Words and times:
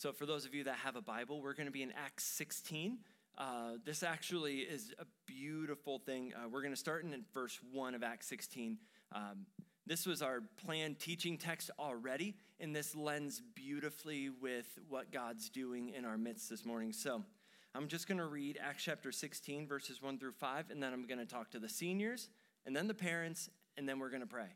So, 0.00 0.12
for 0.12 0.24
those 0.24 0.46
of 0.46 0.54
you 0.54 0.64
that 0.64 0.76
have 0.76 0.96
a 0.96 1.02
Bible, 1.02 1.42
we're 1.42 1.52
going 1.52 1.66
to 1.66 1.72
be 1.72 1.82
in 1.82 1.92
Acts 1.92 2.24
16. 2.24 3.00
Uh, 3.36 3.72
this 3.84 4.02
actually 4.02 4.60
is 4.60 4.94
a 4.98 5.04
beautiful 5.26 5.98
thing. 5.98 6.32
Uh, 6.34 6.48
we're 6.48 6.62
going 6.62 6.72
to 6.72 6.80
start 6.80 7.04
in 7.04 7.14
verse 7.34 7.60
1 7.70 7.94
of 7.94 8.02
Acts 8.02 8.26
16. 8.28 8.78
Um, 9.12 9.44
this 9.86 10.06
was 10.06 10.22
our 10.22 10.42
planned 10.64 11.00
teaching 11.00 11.36
text 11.36 11.70
already, 11.78 12.34
and 12.60 12.74
this 12.74 12.96
lends 12.96 13.42
beautifully 13.54 14.30
with 14.30 14.78
what 14.88 15.12
God's 15.12 15.50
doing 15.50 15.90
in 15.90 16.06
our 16.06 16.16
midst 16.16 16.48
this 16.48 16.64
morning. 16.64 16.94
So, 16.94 17.22
I'm 17.74 17.86
just 17.86 18.08
going 18.08 18.16
to 18.16 18.24
read 18.24 18.58
Acts 18.58 18.84
chapter 18.84 19.12
16, 19.12 19.68
verses 19.68 20.00
1 20.00 20.18
through 20.18 20.32
5, 20.32 20.70
and 20.70 20.82
then 20.82 20.94
I'm 20.94 21.06
going 21.06 21.20
to 21.20 21.26
talk 21.26 21.50
to 21.50 21.58
the 21.58 21.68
seniors, 21.68 22.30
and 22.64 22.74
then 22.74 22.88
the 22.88 22.94
parents, 22.94 23.50
and 23.76 23.86
then 23.86 23.98
we're 23.98 24.08
going 24.08 24.22
to 24.22 24.26
pray. 24.26 24.48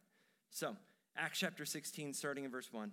So, 0.48 0.74
Acts 1.18 1.38
chapter 1.38 1.66
16, 1.66 2.14
starting 2.14 2.44
in 2.44 2.50
verse 2.50 2.72
1. 2.72 2.92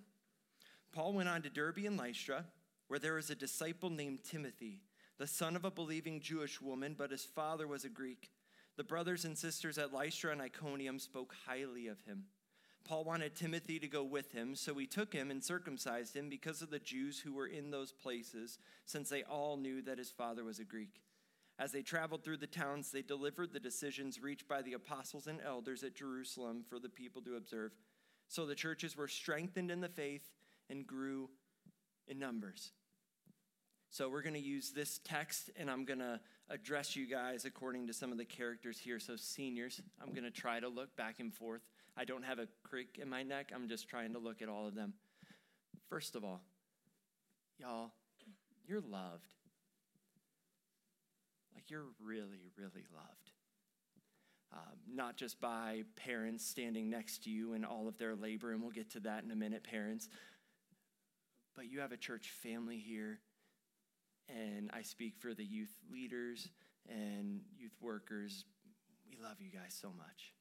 Paul 0.91 1.13
went 1.13 1.29
on 1.29 1.41
to 1.43 1.49
Derbe 1.49 1.85
and 1.85 1.97
Lystra, 1.97 2.45
where 2.87 2.99
there 2.99 3.13
was 3.13 3.29
a 3.29 3.35
disciple 3.35 3.89
named 3.89 4.23
Timothy, 4.23 4.81
the 5.17 5.27
son 5.27 5.55
of 5.55 5.63
a 5.63 5.71
believing 5.71 6.19
Jewish 6.19 6.59
woman, 6.61 6.95
but 6.97 7.11
his 7.11 7.23
father 7.23 7.67
was 7.67 7.85
a 7.85 7.89
Greek. 7.89 8.29
The 8.75 8.83
brothers 8.83 9.23
and 9.23 9.37
sisters 9.37 9.77
at 9.77 9.93
Lystra 9.93 10.31
and 10.31 10.41
Iconium 10.41 10.99
spoke 10.99 11.33
highly 11.45 11.87
of 11.87 12.01
him. 12.01 12.25
Paul 12.83 13.03
wanted 13.03 13.35
Timothy 13.35 13.79
to 13.79 13.87
go 13.87 14.03
with 14.03 14.31
him, 14.31 14.55
so 14.55 14.73
he 14.73 14.87
took 14.87 15.13
him 15.13 15.31
and 15.31 15.43
circumcised 15.43 16.15
him 16.15 16.29
because 16.29 16.61
of 16.61 16.71
the 16.71 16.79
Jews 16.79 17.19
who 17.19 17.33
were 17.33 17.47
in 17.47 17.71
those 17.71 17.91
places, 17.91 18.57
since 18.85 19.07
they 19.07 19.23
all 19.23 19.55
knew 19.55 19.81
that 19.83 19.99
his 19.99 20.09
father 20.09 20.43
was 20.43 20.59
a 20.59 20.65
Greek. 20.65 21.01
As 21.59 21.71
they 21.71 21.83
traveled 21.83 22.23
through 22.23 22.37
the 22.37 22.47
towns, 22.47 22.91
they 22.91 23.03
delivered 23.03 23.53
the 23.53 23.59
decisions 23.59 24.19
reached 24.19 24.47
by 24.47 24.61
the 24.61 24.73
apostles 24.73 25.27
and 25.27 25.39
elders 25.45 25.83
at 25.83 25.95
Jerusalem 25.95 26.63
for 26.67 26.79
the 26.79 26.89
people 26.89 27.21
to 27.21 27.35
observe. 27.35 27.71
So 28.27 28.45
the 28.45 28.55
churches 28.55 28.97
were 28.97 29.07
strengthened 29.07 29.69
in 29.69 29.79
the 29.79 29.89
faith 29.89 30.31
and 30.71 30.87
grew 30.87 31.29
in 32.07 32.17
numbers. 32.17 32.71
So 33.91 34.09
we're 34.09 34.23
going 34.23 34.35
to 34.35 34.39
use 34.39 34.71
this 34.71 34.99
text, 35.03 35.51
and 35.57 35.69
I'm 35.69 35.85
going 35.85 35.99
to 35.99 36.19
address 36.49 36.95
you 36.95 37.05
guys 37.05 37.45
according 37.45 37.87
to 37.87 37.93
some 37.93 38.11
of 38.11 38.17
the 38.17 38.25
characters 38.25 38.79
here. 38.79 38.99
So, 38.99 39.17
seniors, 39.17 39.81
I'm 40.01 40.11
going 40.11 40.23
to 40.23 40.31
try 40.31 40.59
to 40.61 40.69
look 40.69 40.95
back 40.95 41.19
and 41.19 41.33
forth 41.33 41.61
I 41.97 42.05
don't 42.05 42.23
have 42.23 42.39
a 42.39 42.47
crick 42.63 42.99
in 43.01 43.09
my 43.09 43.23
neck. 43.23 43.51
I'm 43.53 43.67
just 43.67 43.89
trying 43.89 44.13
to 44.13 44.19
look 44.19 44.41
at 44.41 44.49
all 44.49 44.67
of 44.67 44.75
them. 44.75 44.93
First 45.89 46.15
of 46.15 46.23
all, 46.23 46.41
y'all, 47.57 47.91
you're 48.65 48.81
loved. 48.81 49.33
Like 51.53 51.69
you're 51.69 51.87
really, 52.01 52.51
really 52.57 52.85
loved. 52.93 53.31
Um, 54.53 54.77
not 54.93 55.15
just 55.15 55.39
by 55.39 55.83
parents 55.95 56.45
standing 56.45 56.89
next 56.89 57.23
to 57.23 57.29
you 57.29 57.53
and 57.53 57.65
all 57.65 57.87
of 57.87 57.97
their 57.97 58.15
labor, 58.15 58.51
and 58.51 58.61
we'll 58.61 58.71
get 58.71 58.89
to 58.91 58.99
that 59.01 59.23
in 59.23 59.31
a 59.31 59.35
minute, 59.35 59.63
parents, 59.63 60.09
but 61.55 61.69
you 61.69 61.79
have 61.79 61.91
a 61.91 61.97
church 61.97 62.31
family 62.41 62.77
here, 62.77 63.19
and 64.29 64.69
I 64.73 64.81
speak 64.81 65.15
for 65.19 65.33
the 65.33 65.43
youth 65.43 65.73
leaders 65.91 66.49
and 66.89 67.41
youth 67.57 67.75
workers. 67.81 68.45
We 69.09 69.17
love 69.21 69.37
you 69.39 69.51
guys 69.51 69.77
so 69.79 69.89
much. 69.89 70.33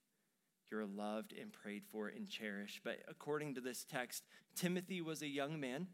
You're 0.71 0.87
loved 0.87 1.33
and 1.33 1.53
prayed 1.53 1.83
for 1.91 2.09
and 2.09 2.29
cherished. 2.29 2.83
But 2.85 3.01
according 3.09 3.55
to 3.57 3.61
this 3.61 3.85
text, 3.85 4.23
Timothy 4.55 5.01
was 5.01 5.23
a 5.23 5.29
young 5.29 5.59
man 5.59 5.89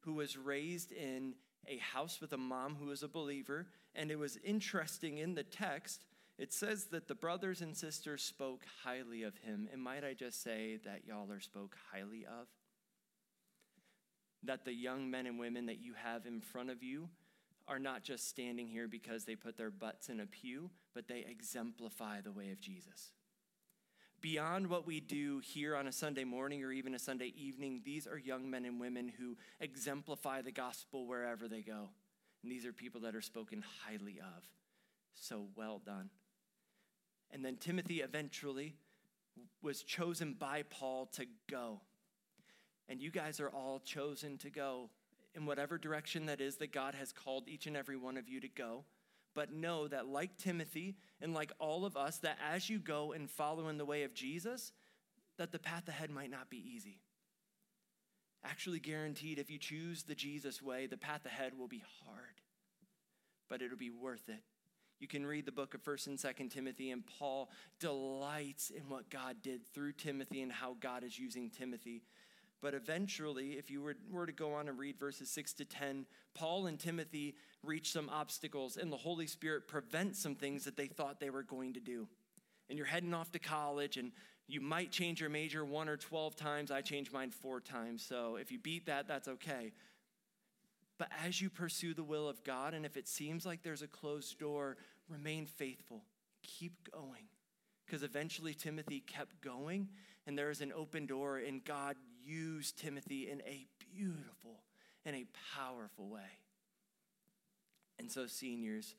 who 0.00 0.14
was 0.14 0.36
raised 0.36 0.92
in 0.92 1.34
a 1.66 1.78
house 1.78 2.20
with 2.20 2.32
a 2.32 2.38
mom 2.38 2.76
who 2.76 2.86
was 2.86 3.02
a 3.02 3.08
believer. 3.08 3.66
And 3.94 4.10
it 4.10 4.18
was 4.18 4.38
interesting 4.44 5.18
in 5.18 5.34
the 5.34 5.42
text, 5.42 6.04
it 6.38 6.52
says 6.52 6.86
that 6.86 7.08
the 7.08 7.14
brothers 7.14 7.60
and 7.60 7.76
sisters 7.76 8.22
spoke 8.22 8.64
highly 8.84 9.22
of 9.22 9.36
him. 9.38 9.68
And 9.72 9.82
might 9.82 10.04
I 10.04 10.14
just 10.14 10.42
say 10.42 10.78
that 10.84 11.06
y'all 11.06 11.30
are 11.30 11.40
spoke 11.40 11.76
highly 11.92 12.24
of? 12.24 12.46
That 14.44 14.64
the 14.64 14.74
young 14.74 15.10
men 15.10 15.26
and 15.26 15.38
women 15.38 15.66
that 15.66 15.80
you 15.80 15.94
have 15.94 16.26
in 16.26 16.40
front 16.40 16.70
of 16.70 16.82
you 16.82 17.08
are 17.66 17.78
not 17.78 18.02
just 18.02 18.28
standing 18.28 18.68
here 18.68 18.86
because 18.86 19.24
they 19.24 19.36
put 19.36 19.56
their 19.56 19.70
butts 19.70 20.08
in 20.08 20.20
a 20.20 20.26
pew, 20.26 20.70
but 20.94 21.08
they 21.08 21.24
exemplify 21.28 22.20
the 22.20 22.32
way 22.32 22.50
of 22.50 22.60
Jesus 22.60 23.12
beyond 24.24 24.66
what 24.68 24.86
we 24.86 25.00
do 25.00 25.38
here 25.44 25.76
on 25.76 25.86
a 25.86 25.92
Sunday 25.92 26.24
morning 26.24 26.64
or 26.64 26.72
even 26.72 26.94
a 26.94 26.98
Sunday 26.98 27.30
evening, 27.36 27.82
these 27.84 28.06
are 28.06 28.16
young 28.16 28.48
men 28.48 28.64
and 28.64 28.80
women 28.80 29.12
who 29.18 29.36
exemplify 29.60 30.40
the 30.40 30.50
gospel 30.50 31.06
wherever 31.06 31.46
they 31.46 31.60
go. 31.60 31.90
And 32.42 32.50
these 32.50 32.64
are 32.64 32.72
people 32.72 33.02
that 33.02 33.14
are 33.14 33.20
spoken 33.20 33.62
highly 33.84 34.20
of. 34.20 34.42
So 35.14 35.48
well 35.54 35.78
done. 35.84 36.08
And 37.32 37.44
then 37.44 37.56
Timothy 37.56 38.00
eventually 38.00 38.76
was 39.60 39.82
chosen 39.82 40.32
by 40.32 40.62
Paul 40.70 41.04
to 41.16 41.26
go. 41.50 41.82
And 42.88 43.00
you 43.00 43.10
guys 43.10 43.40
are 43.40 43.48
all 43.48 43.80
chosen 43.84 44.38
to 44.38 44.50
go 44.50 44.90
in 45.34 45.46
whatever 45.46 45.78
direction 45.78 46.26
that 46.26 46.40
is 46.40 46.56
that 46.56 46.72
God 46.72 46.94
has 46.94 47.12
called 47.12 47.48
each 47.48 47.66
and 47.66 47.76
every 47.76 47.96
one 47.96 48.16
of 48.16 48.28
you 48.28 48.40
to 48.40 48.48
go 48.48 48.84
but 49.34 49.52
know 49.52 49.88
that 49.88 50.06
like 50.06 50.36
Timothy 50.36 50.94
and 51.20 51.34
like 51.34 51.52
all 51.58 51.84
of 51.84 51.96
us, 51.96 52.18
that 52.18 52.38
as 52.52 52.70
you 52.70 52.78
go 52.78 53.12
and 53.12 53.30
follow 53.30 53.68
in 53.68 53.78
the 53.78 53.84
way 53.84 54.04
of 54.04 54.14
Jesus, 54.14 54.72
that 55.36 55.52
the 55.52 55.58
path 55.58 55.88
ahead 55.88 56.10
might 56.10 56.30
not 56.30 56.48
be 56.48 56.64
easy. 56.74 57.00
Actually, 58.44 58.78
guaranteed, 58.78 59.38
if 59.38 59.50
you 59.50 59.58
choose 59.58 60.02
the 60.02 60.14
Jesus 60.14 60.62
way, 60.62 60.86
the 60.86 60.96
path 60.96 61.26
ahead 61.26 61.58
will 61.58 61.68
be 61.68 61.82
hard, 62.04 62.40
but 63.48 63.62
it'll 63.62 63.76
be 63.76 63.90
worth 63.90 64.28
it. 64.28 64.42
You 65.00 65.08
can 65.08 65.26
read 65.26 65.44
the 65.44 65.52
book 65.52 65.74
of 65.74 65.82
1st 65.82 66.06
and 66.06 66.18
2nd 66.18 66.50
Timothy, 66.50 66.90
and 66.90 67.04
Paul 67.04 67.50
delights 67.80 68.70
in 68.70 68.88
what 68.88 69.10
God 69.10 69.36
did 69.42 69.66
through 69.72 69.92
Timothy 69.92 70.40
and 70.40 70.52
how 70.52 70.76
God 70.78 71.02
is 71.02 71.18
using 71.18 71.50
Timothy 71.50 72.02
but 72.64 72.72
eventually, 72.72 73.58
if 73.58 73.70
you 73.70 73.82
were, 73.82 73.94
were 74.10 74.24
to 74.24 74.32
go 74.32 74.54
on 74.54 74.68
and 74.68 74.78
read 74.78 74.98
verses 74.98 75.28
6 75.28 75.52
to 75.52 75.66
10, 75.66 76.06
Paul 76.32 76.66
and 76.66 76.80
Timothy 76.80 77.34
reach 77.62 77.92
some 77.92 78.08
obstacles, 78.08 78.78
and 78.78 78.90
the 78.90 78.96
Holy 78.96 79.26
Spirit 79.26 79.68
prevents 79.68 80.18
some 80.18 80.34
things 80.34 80.64
that 80.64 80.74
they 80.74 80.86
thought 80.86 81.20
they 81.20 81.28
were 81.28 81.42
going 81.42 81.74
to 81.74 81.80
do. 81.80 82.08
And 82.70 82.78
you're 82.78 82.86
heading 82.86 83.12
off 83.12 83.30
to 83.32 83.38
college, 83.38 83.98
and 83.98 84.12
you 84.48 84.62
might 84.62 84.90
change 84.90 85.20
your 85.20 85.28
major 85.28 85.62
one 85.62 85.90
or 85.90 85.98
12 85.98 86.36
times. 86.36 86.70
I 86.70 86.80
changed 86.80 87.12
mine 87.12 87.32
four 87.32 87.60
times. 87.60 88.02
So 88.02 88.36
if 88.36 88.50
you 88.50 88.58
beat 88.58 88.86
that, 88.86 89.06
that's 89.06 89.28
okay. 89.28 89.74
But 90.96 91.08
as 91.22 91.42
you 91.42 91.50
pursue 91.50 91.92
the 91.92 92.02
will 92.02 92.30
of 92.30 92.42
God, 92.44 92.72
and 92.72 92.86
if 92.86 92.96
it 92.96 93.06
seems 93.06 93.44
like 93.44 93.62
there's 93.62 93.82
a 93.82 93.88
closed 93.88 94.38
door, 94.38 94.78
remain 95.06 95.44
faithful. 95.44 96.00
Keep 96.42 96.90
going. 96.92 97.28
Because 97.84 98.02
eventually 98.02 98.54
Timothy 98.54 99.00
kept 99.00 99.42
going, 99.42 99.90
and 100.26 100.38
there 100.38 100.48
is 100.48 100.62
an 100.62 100.72
open 100.74 101.04
door, 101.04 101.36
and 101.36 101.62
God 101.62 101.96
used 102.24 102.78
Timothy 102.78 103.30
in 103.30 103.40
a 103.42 103.66
beautiful 103.94 104.62
and 105.04 105.14
a 105.16 105.26
powerful 105.56 106.08
way. 106.08 106.20
And 107.98 108.10
so, 108.10 108.26
seniors, 108.26 108.94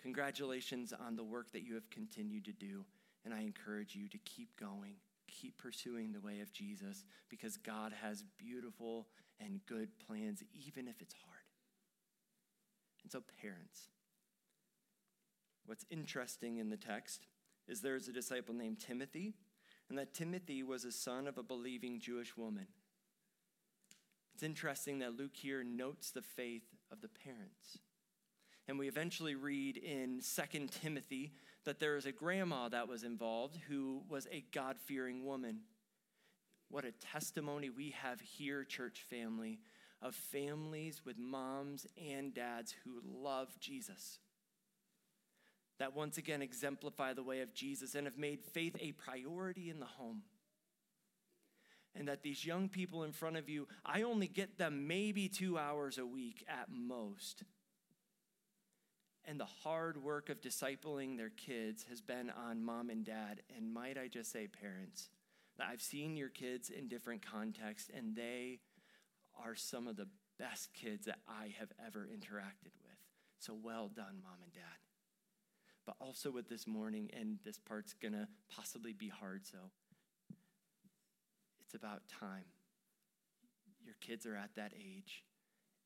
congratulations 0.00 0.92
on 0.92 1.16
the 1.16 1.24
work 1.24 1.52
that 1.52 1.62
you 1.62 1.74
have 1.74 1.90
continued 1.90 2.44
to 2.46 2.52
do. 2.52 2.84
And 3.24 3.34
I 3.34 3.40
encourage 3.40 3.94
you 3.94 4.08
to 4.08 4.18
keep 4.18 4.58
going, 4.58 4.94
keep 5.28 5.58
pursuing 5.58 6.12
the 6.12 6.20
way 6.20 6.40
of 6.40 6.52
Jesus, 6.52 7.04
because 7.28 7.56
God 7.56 7.92
has 8.02 8.24
beautiful 8.38 9.08
and 9.38 9.60
good 9.66 9.88
plans, 10.06 10.42
even 10.66 10.88
if 10.88 11.00
it's 11.00 11.14
hard. 11.24 11.36
And 13.02 13.12
so, 13.12 13.22
parents, 13.40 13.88
what's 15.66 15.84
interesting 15.90 16.58
in 16.58 16.70
the 16.70 16.76
text 16.76 17.26
is 17.68 17.80
there's 17.80 18.08
a 18.08 18.12
disciple 18.12 18.54
named 18.54 18.80
Timothy 18.80 19.34
and 19.92 19.98
that 19.98 20.14
Timothy 20.14 20.62
was 20.62 20.86
a 20.86 20.90
son 20.90 21.26
of 21.26 21.36
a 21.36 21.42
believing 21.42 22.00
Jewish 22.00 22.34
woman. 22.34 22.66
It's 24.32 24.42
interesting 24.42 25.00
that 25.00 25.18
Luke 25.18 25.36
here 25.36 25.62
notes 25.62 26.12
the 26.12 26.22
faith 26.22 26.64
of 26.90 27.02
the 27.02 27.10
parents. 27.10 27.76
And 28.66 28.78
we 28.78 28.88
eventually 28.88 29.34
read 29.34 29.76
in 29.76 30.22
2 30.22 30.68
Timothy 30.80 31.34
that 31.66 31.78
there 31.78 31.96
is 31.96 32.06
a 32.06 32.10
grandma 32.10 32.70
that 32.70 32.88
was 32.88 33.04
involved 33.04 33.58
who 33.68 34.02
was 34.08 34.26
a 34.32 34.46
God 34.50 34.78
fearing 34.78 35.26
woman. 35.26 35.58
What 36.70 36.86
a 36.86 36.92
testimony 36.92 37.68
we 37.68 37.90
have 37.90 38.18
here, 38.18 38.64
church 38.64 39.04
family, 39.10 39.58
of 40.00 40.14
families 40.14 41.02
with 41.04 41.18
moms 41.18 41.86
and 42.02 42.32
dads 42.32 42.74
who 42.82 43.02
love 43.04 43.50
Jesus 43.60 44.20
that 45.82 45.96
once 45.96 46.16
again 46.16 46.42
exemplify 46.42 47.12
the 47.12 47.24
way 47.24 47.40
of 47.40 47.52
Jesus 47.52 47.96
and 47.96 48.06
have 48.06 48.16
made 48.16 48.40
faith 48.40 48.76
a 48.78 48.92
priority 48.92 49.68
in 49.68 49.80
the 49.80 49.86
home. 49.86 50.22
And 51.96 52.06
that 52.06 52.22
these 52.22 52.46
young 52.46 52.68
people 52.68 53.02
in 53.02 53.10
front 53.10 53.36
of 53.36 53.48
you, 53.48 53.66
I 53.84 54.02
only 54.02 54.28
get 54.28 54.58
them 54.58 54.86
maybe 54.86 55.28
two 55.28 55.58
hours 55.58 55.98
a 55.98 56.06
week 56.06 56.44
at 56.48 56.68
most. 56.70 57.42
And 59.24 59.40
the 59.40 59.44
hard 59.44 60.00
work 60.00 60.28
of 60.28 60.40
discipling 60.40 61.16
their 61.16 61.30
kids 61.30 61.84
has 61.88 62.00
been 62.00 62.30
on 62.30 62.62
mom 62.62 62.88
and 62.88 63.04
dad. 63.04 63.42
And 63.56 63.74
might 63.74 63.98
I 63.98 64.06
just 64.06 64.30
say, 64.30 64.46
parents, 64.46 65.10
that 65.58 65.66
I've 65.68 65.82
seen 65.82 66.16
your 66.16 66.28
kids 66.28 66.70
in 66.70 66.86
different 66.86 67.26
contexts, 67.26 67.90
and 67.92 68.14
they 68.14 68.60
are 69.44 69.56
some 69.56 69.88
of 69.88 69.96
the 69.96 70.06
best 70.38 70.72
kids 70.74 71.06
that 71.06 71.18
I 71.26 71.54
have 71.58 71.72
ever 71.84 72.08
interacted 72.08 72.70
with. 72.84 72.98
So 73.40 73.58
well 73.60 73.88
done, 73.88 74.20
mom 74.22 74.38
and 74.44 74.52
dad 74.52 74.81
but 75.86 75.96
also 76.00 76.30
with 76.30 76.48
this 76.48 76.66
morning, 76.66 77.10
and 77.18 77.38
this 77.44 77.58
part's 77.58 77.94
gonna 77.94 78.28
possibly 78.48 78.92
be 78.92 79.08
hard, 79.08 79.46
so 79.46 79.58
it's 81.64 81.74
about 81.74 82.02
time. 82.08 82.44
Your 83.84 83.96
kids 84.00 84.26
are 84.26 84.36
at 84.36 84.54
that 84.56 84.72
age, 84.76 85.24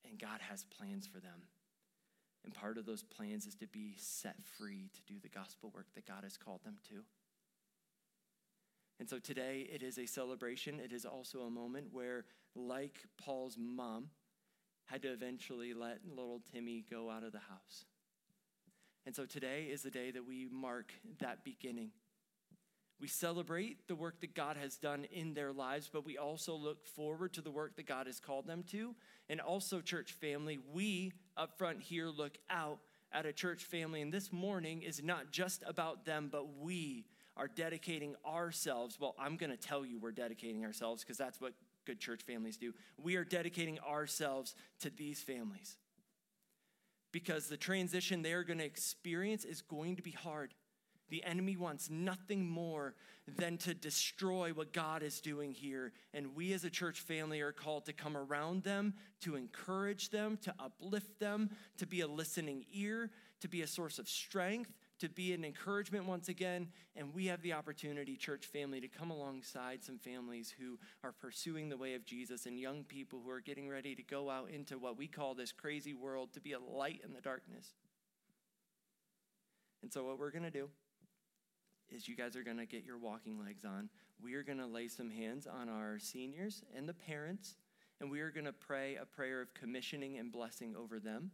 and 0.05 0.19
God 0.19 0.41
has 0.41 0.65
plans 0.65 1.07
for 1.07 1.21
them. 1.21 1.49
And 2.45 2.55
part 2.55 2.79
of 2.79 2.87
those 2.87 3.03
plans 3.03 3.47
is 3.47 3.57
to 3.57 3.67
be 3.67 3.95
set 3.97 4.37
free 4.45 4.91
to 4.95 5.13
do 5.13 5.19
the 5.21 5.29
gospel 5.29 5.73
work 5.75 5.87
that 5.95 6.07
God 6.07 6.23
has 6.23 6.37
called 6.37 6.63
them 6.65 6.77
to. 6.91 7.03
And 8.99 9.09
so 9.09 9.19
today 9.19 9.69
it 9.71 9.83
is 9.83 9.99
a 9.99 10.07
celebration. 10.07 10.81
It 10.81 10.93
is 10.93 11.05
also 11.05 11.41
a 11.41 11.51
moment 11.51 11.89
where, 11.93 12.25
like 12.55 13.05
Paul's 13.19 13.57
mom, 13.59 14.11
had 14.87 15.03
to 15.03 15.13
eventually 15.13 15.75
let 15.75 15.99
little 16.09 16.41
Timmy 16.53 16.85
go 16.89 17.11
out 17.11 17.25
of 17.25 17.33
the 17.33 17.41
house. 17.41 17.85
And 19.07 19.15
so 19.15 19.25
today 19.25 19.69
is 19.71 19.83
the 19.83 19.91
day 19.91 20.11
that 20.11 20.27
we 20.27 20.49
mark 20.51 20.93
that 21.21 21.45
beginning. 21.45 21.93
We 23.01 23.07
celebrate 23.07 23.87
the 23.87 23.95
work 23.95 24.21
that 24.23 24.35
God 24.35 24.57
has 24.57 24.77
done 24.77 25.07
in 25.13 25.35
their 25.35 25.53
lives, 25.53 25.89
but 25.93 26.05
we 26.05 26.19
also 26.19 26.57
look 26.57 26.85
forward 26.85 27.33
to 27.35 27.41
the 27.41 27.51
work 27.51 27.77
that 27.77 27.87
God 27.87 28.07
has 28.07 28.19
called 28.19 28.49
them 28.49 28.65
to. 28.73 28.97
And 29.29 29.41
also, 29.41 29.81
church 29.81 30.13
family, 30.13 30.59
we 30.73 31.13
up 31.37 31.57
front 31.57 31.83
here 31.83 32.09
look 32.09 32.37
out 32.51 32.79
at 33.13 33.27
a 33.27 33.33
church 33.33 33.65
family. 33.65 34.03
And 34.03 34.13
this 34.13 34.33
morning 34.33 34.83
is 34.83 35.03
not 35.03 35.31
just 35.31 35.63
about 35.67 36.05
them, 36.05 36.29
but 36.33 36.57
we 36.59 37.05
are 37.37 37.49
dedicating 37.49 38.17
ourselves. 38.27 38.99
Well, 38.99 39.15
I'm 39.19 39.37
going 39.37 39.51
to 39.51 39.59
tell 39.59 39.85
you 39.85 40.01
we're 40.01 40.11
dedicating 40.11 40.65
ourselves 40.65 41.05
because 41.05 41.19
that's 41.19 41.41
what 41.41 41.53
good 41.85 42.01
church 42.01 42.23
families 42.23 42.57
do. 42.57 42.73
We 43.01 43.17
are 43.17 43.25
dedicating 43.25 43.79
ourselves 43.81 44.57
to 44.81 44.91
these 44.91 45.21
families 45.21 45.77
because 47.17 47.47
the 47.47 47.57
transition 47.57 48.21
they 48.21 48.35
are 48.35 48.45
going 48.45 48.59
to 48.59 48.65
experience 48.67 49.47
is 49.47 49.63
going 49.63 49.97
to 49.97 50.03
be 50.03 50.11
hard. 50.11 50.53
The 51.09 51.25
enemy 51.25 51.57
wants 51.57 51.89
nothing 51.89 52.47
more 52.47 52.95
than 53.39 53.57
to 53.57 53.73
destroy 53.73 54.51
what 54.51 54.75
God 54.75 55.03
is 55.03 55.23
doing 55.23 55.53
here. 55.53 55.95
And 56.13 56.37
we 56.37 56.53
as 56.53 56.65
a 56.65 56.69
church 56.69 57.01
family 57.01 57.41
are 57.41 57.53
called 57.53 57.87
to 57.87 57.95
come 57.95 58.19
around 58.19 58.65
them, 58.65 58.93
to 59.23 59.35
encourage 59.35 60.11
them, 60.11 60.39
to 60.43 60.55
uplift 60.59 61.19
them, 61.19 61.49
to 61.79 61.87
be 61.87 62.03
a 62.03 62.07
listening 62.07 62.67
ear, 62.71 63.11
to 63.41 63.49
be 63.49 63.63
a 63.63 63.67
source 63.67 63.99
of 63.99 64.11
strength, 64.11 64.75
to 64.99 65.09
be 65.09 65.33
an 65.33 65.45
encouragement 65.45 66.07
once 66.07 66.29
again. 66.29 66.69
And 66.95 67.13
we 67.15 67.27
have 67.27 67.43
the 67.43 67.53
opportunity, 67.53 68.17
church 68.17 68.47
family, 68.47 68.81
to 68.81 68.89
come 68.89 69.11
alongside 69.11 69.85
some 69.85 69.99
families 69.99 70.55
who 70.59 70.79
are 71.05 71.13
pursuing 71.13 71.69
the 71.69 71.77
way 71.77 71.95
of 71.95 72.05
Jesus 72.05 72.47
and 72.47 72.59
young 72.59 72.85
people 72.85 73.21
who 73.25 73.31
are 73.31 73.41
getting 73.41 73.69
ready 73.69 73.95
to 73.95 74.03
go 74.03 74.31
out 74.31 74.51
into 74.51 74.79
what 74.79 74.97
we 74.97 75.07
call 75.07 75.35
this 75.35 75.53
crazy 75.53 75.95
world 75.95 76.33
to 76.33 76.41
be 76.41 76.53
a 76.53 76.61
light 76.61 77.01
in 77.05 77.13
the 77.13 77.21
darkness. 77.21 77.75
And 79.83 79.93
so, 79.93 80.05
what 80.05 80.19
we're 80.19 80.31
going 80.31 80.43
to 80.43 80.51
do 80.51 80.69
is 81.89 82.09
you 82.09 82.17
guys 82.17 82.35
are 82.35 82.43
going 82.43 82.57
to 82.57 82.67
get 82.67 82.85
your 82.85 82.99
walking 82.99 83.39
legs 83.39 83.65
on. 83.65 83.89
We 84.21 84.35
are 84.35 84.43
going 84.43 84.59
to 84.59 84.67
lay 84.67 84.89
some 84.89 85.11
hands 85.11 85.47
on 85.47 85.69
our 85.69 85.99
seniors 85.99 86.65
and 86.75 86.89
the 86.89 86.95
parents, 86.95 87.57
and 88.01 88.11
we 88.11 88.21
are 88.21 88.31
going 88.31 88.47
to 88.47 88.53
pray 88.53 88.97
a 88.97 89.05
prayer 89.05 89.41
of 89.41 89.55
commissioning 89.55 90.19
and 90.19 90.33
blessing 90.33 90.75
over 90.77 90.99
them 90.99 91.31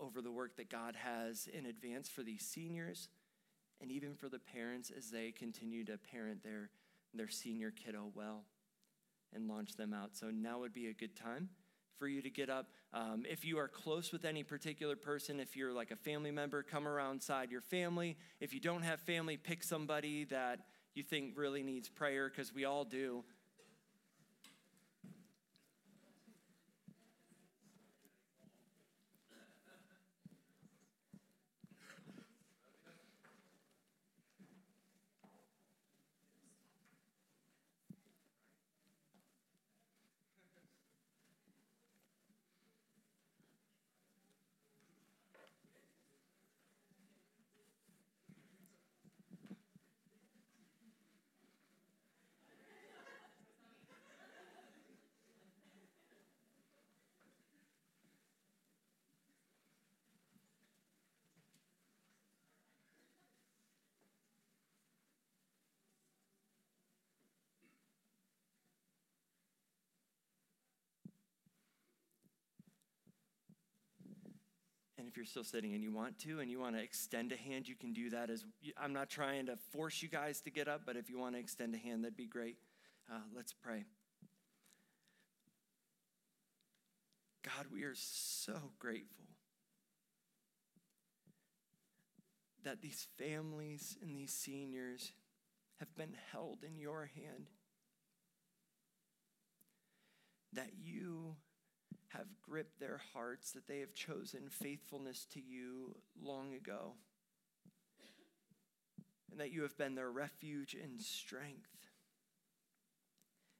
over 0.00 0.22
the 0.22 0.32
work 0.32 0.56
that 0.56 0.70
God 0.70 0.96
has 0.96 1.48
in 1.52 1.66
advance 1.66 2.08
for 2.08 2.22
these 2.22 2.42
seniors 2.42 3.08
and 3.80 3.90
even 3.90 4.14
for 4.14 4.28
the 4.28 4.38
parents 4.38 4.90
as 4.96 5.10
they 5.10 5.32
continue 5.32 5.84
to 5.84 5.98
parent 5.98 6.42
their, 6.42 6.70
their 7.14 7.28
senior 7.28 7.70
kiddo 7.70 8.10
well 8.14 8.44
and 9.34 9.48
launch 9.48 9.76
them 9.76 9.92
out. 9.92 10.16
So 10.16 10.30
now 10.30 10.60
would 10.60 10.74
be 10.74 10.88
a 10.88 10.92
good 10.92 11.16
time 11.16 11.50
for 11.98 12.08
you 12.08 12.22
to 12.22 12.30
get 12.30 12.48
up. 12.48 12.66
Um, 12.92 13.24
if 13.28 13.44
you 13.44 13.58
are 13.58 13.68
close 13.68 14.10
with 14.10 14.24
any 14.24 14.42
particular 14.42 14.96
person, 14.96 15.38
if 15.38 15.56
you're 15.56 15.72
like 15.72 15.90
a 15.90 15.96
family 15.96 16.30
member, 16.30 16.62
come 16.62 16.88
around 16.88 17.22
side 17.22 17.50
your 17.50 17.60
family. 17.60 18.16
If 18.40 18.54
you 18.54 18.60
don't 18.60 18.82
have 18.82 19.00
family, 19.00 19.36
pick 19.36 19.62
somebody 19.62 20.24
that 20.24 20.60
you 20.94 21.02
think 21.02 21.34
really 21.36 21.62
needs 21.62 21.88
prayer 21.88 22.28
because 22.28 22.54
we 22.54 22.64
all 22.64 22.84
do. 22.84 23.24
If 75.10 75.16
you're 75.16 75.26
still 75.26 75.42
sitting 75.42 75.74
and 75.74 75.82
you 75.82 75.92
want 75.92 76.16
to 76.20 76.38
and 76.38 76.48
you 76.48 76.60
want 76.60 76.76
to 76.76 76.82
extend 76.82 77.32
a 77.32 77.36
hand, 77.36 77.66
you 77.66 77.74
can 77.74 77.92
do 77.92 78.10
that 78.10 78.30
as 78.30 78.44
I'm 78.80 78.92
not 78.92 79.10
trying 79.10 79.46
to 79.46 79.56
force 79.72 80.02
you 80.02 80.08
guys 80.08 80.40
to 80.42 80.50
get 80.50 80.68
up, 80.68 80.82
but 80.86 80.96
if 80.96 81.10
you 81.10 81.18
want 81.18 81.34
to 81.34 81.40
extend 81.40 81.74
a 81.74 81.78
hand, 81.78 82.04
that'd 82.04 82.16
be 82.16 82.26
great. 82.26 82.56
Uh, 83.10 83.18
let's 83.34 83.52
pray. 83.52 83.84
God, 87.42 87.66
we 87.72 87.82
are 87.82 87.94
so 87.96 88.54
grateful 88.78 89.24
that 92.62 92.80
these 92.80 93.08
families 93.18 93.96
and 94.00 94.16
these 94.16 94.32
seniors 94.32 95.10
have 95.80 95.92
been 95.96 96.14
held 96.30 96.58
in 96.62 96.78
your 96.78 97.10
hand. 97.16 97.48
That 100.52 100.70
you 100.80 101.34
have 102.10 102.26
gripped 102.42 102.80
their 102.80 103.00
hearts, 103.12 103.52
that 103.52 103.66
they 103.66 103.80
have 103.80 103.94
chosen 103.94 104.48
faithfulness 104.50 105.26
to 105.32 105.40
you 105.40 105.96
long 106.20 106.54
ago, 106.54 106.94
and 109.30 109.38
that 109.40 109.52
you 109.52 109.62
have 109.62 109.76
been 109.76 109.94
their 109.94 110.10
refuge 110.10 110.74
and 110.74 111.00
strength. 111.00 111.70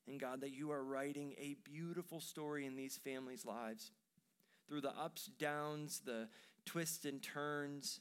And 0.08 0.18
God, 0.18 0.40
that 0.40 0.50
you 0.50 0.72
are 0.72 0.82
writing 0.82 1.34
a 1.38 1.56
beautiful 1.62 2.20
story 2.20 2.66
in 2.66 2.74
these 2.74 2.98
families' 2.98 3.46
lives 3.46 3.92
through 4.68 4.80
the 4.80 4.96
ups, 4.98 5.30
downs, 5.38 6.02
the 6.04 6.28
twists 6.64 7.04
and 7.04 7.22
turns, 7.22 8.00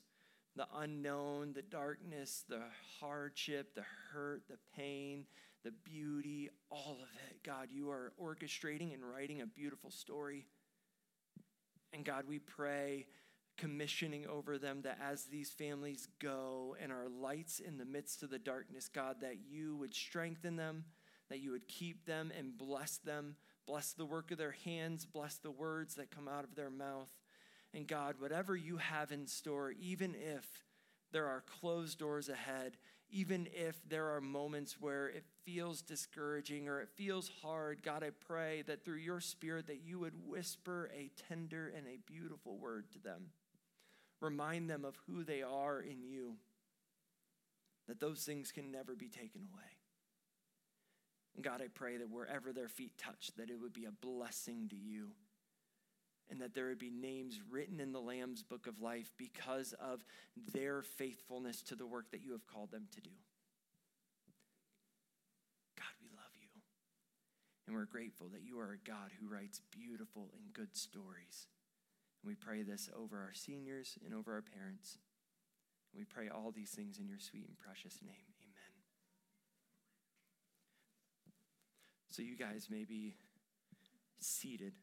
the 0.55 0.67
unknown, 0.75 1.53
the 1.53 1.62
darkness, 1.62 2.43
the 2.50 2.63
hardship, 3.00 3.75
the 3.75 3.85
hurt, 4.12 4.43
the 4.50 4.57
pain, 4.75 5.25
the 5.63 5.71
beauty, 5.71 6.49
all 6.69 6.99
of 7.01 7.09
it. 7.29 7.43
God, 7.43 7.67
you 7.71 7.89
are 7.89 8.13
orchestrating 8.21 8.93
and 8.93 9.03
writing 9.03 9.41
a 9.41 9.45
beautiful 9.45 9.91
story. 9.91 10.45
And 11.93 12.05
God, 12.05 12.25
we 12.27 12.39
pray, 12.39 13.07
commissioning 13.57 14.25
over 14.27 14.57
them 14.57 14.81
that 14.83 14.99
as 15.03 15.25
these 15.25 15.49
families 15.49 16.07
go 16.19 16.75
and 16.81 16.91
are 16.91 17.09
lights 17.09 17.59
in 17.59 17.77
the 17.77 17.85
midst 17.85 18.23
of 18.23 18.29
the 18.29 18.39
darkness, 18.39 18.87
God, 18.87 19.17
that 19.21 19.39
you 19.49 19.75
would 19.75 19.93
strengthen 19.93 20.55
them, 20.55 20.85
that 21.29 21.39
you 21.39 21.51
would 21.51 21.67
keep 21.67 22.05
them 22.05 22.31
and 22.37 22.57
bless 22.57 22.97
them. 22.97 23.35
Bless 23.67 23.91
the 23.93 24.05
work 24.05 24.31
of 24.31 24.39
their 24.39 24.55
hands, 24.65 25.05
bless 25.05 25.35
the 25.35 25.51
words 25.51 25.93
that 25.93 26.09
come 26.09 26.27
out 26.27 26.43
of 26.43 26.55
their 26.55 26.71
mouth. 26.71 27.11
And 27.71 27.87
God, 27.87 28.15
whatever 28.17 28.55
you 28.55 28.77
have 28.77 29.11
in 29.11 29.27
store, 29.27 29.71
even 29.79 30.15
if 30.15 30.63
there 31.11 31.27
are 31.27 31.43
closed 31.59 31.99
doors 31.99 32.29
ahead, 32.29 32.77
even 33.11 33.47
if 33.53 33.77
there 33.89 34.15
are 34.15 34.21
moments 34.21 34.77
where 34.79 35.07
it 35.07 35.23
feels 35.43 35.81
discouraging 35.81 36.67
or 36.67 36.81
it 36.81 36.89
feels 36.95 37.29
hard, 37.41 37.81
God, 37.81 38.03
I 38.03 38.11
pray 38.27 38.63
that 38.67 38.85
through 38.85 38.97
your 38.97 39.19
spirit 39.19 39.67
that 39.67 39.81
you 39.83 39.99
would 39.99 40.13
whisper 40.27 40.89
a 40.95 41.09
tender 41.27 41.73
and 41.75 41.87
a 41.87 41.97
beautiful 42.05 42.57
word 42.57 42.91
to 42.91 42.99
them. 42.99 43.31
Remind 44.21 44.69
them 44.69 44.85
of 44.85 44.97
who 45.07 45.23
they 45.23 45.41
are 45.41 45.79
in 45.79 46.03
you. 46.03 46.35
That 47.87 47.99
those 47.99 48.23
things 48.23 48.51
can 48.51 48.71
never 48.71 48.95
be 48.95 49.07
taken 49.07 49.41
away. 49.51 49.63
And 51.35 51.43
God, 51.43 51.61
I 51.63 51.67
pray 51.73 51.97
that 51.97 52.09
wherever 52.09 52.53
their 52.53 52.67
feet 52.67 52.97
touch, 52.97 53.31
that 53.37 53.49
it 53.49 53.59
would 53.59 53.73
be 53.73 53.85
a 53.85 53.91
blessing 53.91 54.67
to 54.69 54.75
you 54.75 55.11
and 56.29 56.41
that 56.41 56.53
there 56.53 56.67
would 56.67 56.79
be 56.79 56.91
names 56.91 57.39
written 57.50 57.79
in 57.79 57.91
the 57.91 58.00
Lamb's 58.00 58.43
book 58.43 58.67
of 58.67 58.79
life 58.79 59.12
because 59.17 59.74
of 59.79 60.03
their 60.53 60.81
faithfulness 60.81 61.62
to 61.63 61.75
the 61.75 61.88
work 61.88 62.12
that 62.12 62.21
you 62.21 62.31
have 62.33 62.45
called 62.45 62.71
them 62.71 62.88
to 62.93 63.01
do. 63.01 63.09
God, 65.75 65.93
we 66.01 66.07
love 66.09 66.33
you. 66.39 66.48
And 67.65 67.75
we're 67.75 67.86
grateful 67.86 68.27
that 68.29 68.43
you 68.43 68.59
are 68.59 68.74
a 68.74 68.88
God 68.88 69.12
who 69.19 69.27
writes 69.27 69.62
beautiful 69.71 70.29
and 70.38 70.53
good 70.53 70.75
stories. 70.75 71.48
And 72.21 72.29
we 72.29 72.36
pray 72.36 72.62
this 72.62 72.89
over 72.95 73.17
our 73.17 73.33
seniors 73.33 73.98
and 74.05 74.13
over 74.13 74.33
our 74.33 74.43
parents. 74.43 75.00
And 75.91 76.00
we 76.00 76.05
pray 76.05 76.29
all 76.29 76.51
these 76.51 76.71
things 76.71 77.00
in 77.00 77.07
your 77.07 77.19
sweet 77.19 77.48
and 77.48 77.57
precious 77.57 78.00
name. 78.03 78.33
Amen. 78.43 78.74
So, 82.12 82.21
you 82.21 82.36
guys 82.36 82.67
may 82.69 82.83
be 82.83 83.15
seated. 84.19 84.74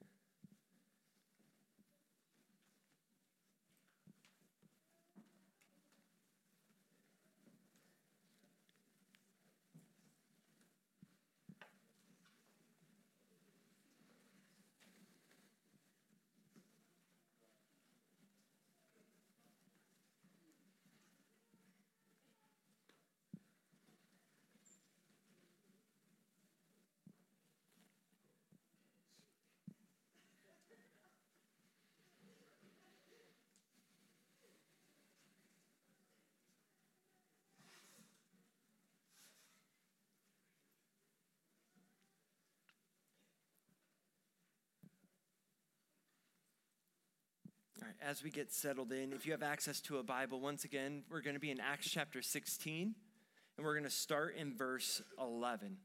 As 48.00 48.23
we 48.23 48.31
get 48.31 48.53
settled 48.53 48.93
in, 48.93 49.12
if 49.12 49.26
you 49.26 49.33
have 49.33 49.43
access 49.43 49.81
to 49.83 49.99
a 49.99 50.03
Bible, 50.03 50.41
once 50.41 50.65
again, 50.65 51.03
we're 51.11 51.21
going 51.21 51.35
to 51.35 51.41
be 51.41 51.50
in 51.50 51.61
Acts 51.61 51.88
chapter 51.88 52.23
16, 52.23 52.95
and 53.57 53.67
we're 53.67 53.75
going 53.75 53.85
to 53.85 53.91
start 53.91 54.37
in 54.37 54.55
verse 54.55 55.03
11. 55.21 55.76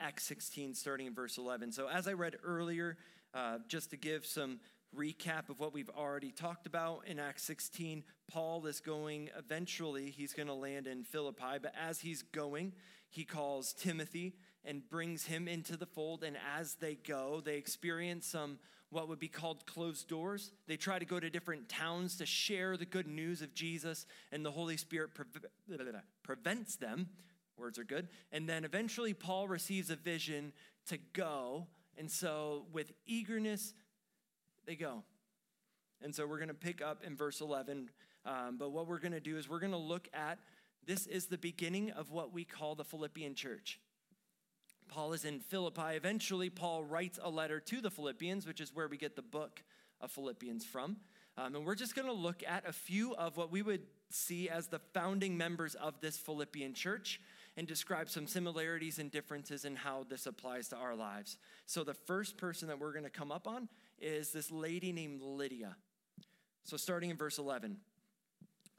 Acts 0.00 0.24
16, 0.24 0.74
starting 0.74 1.06
in 1.06 1.14
verse 1.14 1.38
11. 1.38 1.72
So, 1.72 1.88
as 1.88 2.08
I 2.08 2.12
read 2.12 2.36
earlier, 2.44 2.96
uh, 3.32 3.58
just 3.68 3.90
to 3.90 3.96
give 3.96 4.26
some 4.26 4.60
recap 4.96 5.48
of 5.48 5.58
what 5.58 5.72
we've 5.72 5.90
already 5.90 6.30
talked 6.30 6.66
about 6.66 7.06
in 7.06 7.18
Acts 7.18 7.42
16, 7.44 8.04
Paul 8.30 8.66
is 8.66 8.80
going 8.80 9.30
eventually, 9.36 10.10
he's 10.10 10.32
going 10.32 10.48
to 10.48 10.54
land 10.54 10.86
in 10.86 11.04
Philippi, 11.04 11.58
but 11.60 11.72
as 11.80 12.00
he's 12.00 12.22
going, 12.22 12.72
he 13.10 13.24
calls 13.24 13.72
Timothy 13.72 14.34
and 14.64 14.88
brings 14.88 15.26
him 15.26 15.48
into 15.48 15.76
the 15.76 15.86
fold. 15.86 16.24
And 16.24 16.36
as 16.56 16.74
they 16.74 16.94
go, 16.94 17.42
they 17.44 17.56
experience 17.56 18.26
some 18.26 18.58
what 18.90 19.08
would 19.08 19.18
be 19.18 19.28
called 19.28 19.66
closed 19.66 20.08
doors. 20.08 20.52
They 20.68 20.76
try 20.76 20.98
to 20.98 21.04
go 21.04 21.18
to 21.18 21.28
different 21.28 21.68
towns 21.68 22.16
to 22.18 22.26
share 22.26 22.76
the 22.76 22.84
good 22.84 23.08
news 23.08 23.42
of 23.42 23.52
Jesus, 23.52 24.06
and 24.30 24.44
the 24.44 24.52
Holy 24.52 24.76
Spirit 24.76 25.14
pre- 25.14 25.24
prevents 26.22 26.76
them. 26.76 27.08
Words 27.56 27.78
are 27.78 27.84
good. 27.84 28.08
And 28.30 28.48
then 28.48 28.64
eventually, 28.64 29.12
Paul 29.12 29.48
receives 29.48 29.90
a 29.90 29.96
vision 29.96 30.52
to 30.88 30.98
go. 31.12 31.66
And 31.98 32.10
so, 32.10 32.66
with 32.72 32.92
eagerness, 33.06 33.74
they 34.66 34.76
go. 34.76 35.02
And 36.02 36.14
so, 36.14 36.26
we're 36.26 36.38
going 36.38 36.48
to 36.48 36.54
pick 36.54 36.82
up 36.82 37.02
in 37.04 37.16
verse 37.16 37.40
11. 37.40 37.90
Um, 38.26 38.56
but 38.58 38.70
what 38.70 38.86
we're 38.86 38.98
going 38.98 39.12
to 39.12 39.20
do 39.20 39.36
is 39.36 39.48
we're 39.48 39.60
going 39.60 39.72
to 39.72 39.78
look 39.78 40.08
at 40.14 40.38
this 40.86 41.06
is 41.06 41.26
the 41.26 41.38
beginning 41.38 41.90
of 41.90 42.10
what 42.10 42.32
we 42.32 42.44
call 42.44 42.74
the 42.74 42.84
Philippian 42.84 43.34
church. 43.34 43.80
Paul 44.88 45.12
is 45.12 45.24
in 45.24 45.40
Philippi. 45.40 45.96
Eventually, 45.96 46.50
Paul 46.50 46.84
writes 46.84 47.18
a 47.22 47.30
letter 47.30 47.60
to 47.60 47.80
the 47.80 47.90
Philippians, 47.90 48.46
which 48.46 48.60
is 48.60 48.74
where 48.74 48.88
we 48.88 48.96
get 48.96 49.16
the 49.16 49.22
book 49.22 49.62
of 50.00 50.10
Philippians 50.10 50.64
from. 50.64 50.96
Um, 51.36 51.56
and 51.56 51.66
we're 51.66 51.74
just 51.74 51.96
going 51.96 52.06
to 52.06 52.14
look 52.14 52.42
at 52.46 52.68
a 52.68 52.72
few 52.72 53.14
of 53.16 53.36
what 53.36 53.50
we 53.50 53.62
would 53.62 53.82
see 54.10 54.48
as 54.48 54.68
the 54.68 54.78
founding 54.92 55.36
members 55.36 55.74
of 55.74 56.00
this 56.00 56.16
Philippian 56.16 56.74
church 56.74 57.20
and 57.56 57.66
describe 57.66 58.08
some 58.08 58.26
similarities 58.26 58.98
and 58.98 59.10
differences 59.10 59.64
in 59.64 59.76
how 59.76 60.04
this 60.08 60.26
applies 60.26 60.68
to 60.68 60.76
our 60.76 60.94
lives. 60.94 61.36
So, 61.66 61.84
the 61.84 61.94
first 61.94 62.36
person 62.36 62.68
that 62.68 62.78
we're 62.78 62.92
going 62.92 63.04
to 63.04 63.10
come 63.10 63.32
up 63.32 63.46
on 63.46 63.68
is 63.98 64.30
this 64.30 64.50
lady 64.50 64.92
named 64.92 65.20
Lydia. 65.22 65.76
So, 66.64 66.76
starting 66.76 67.10
in 67.10 67.16
verse 67.16 67.38
11. 67.38 67.78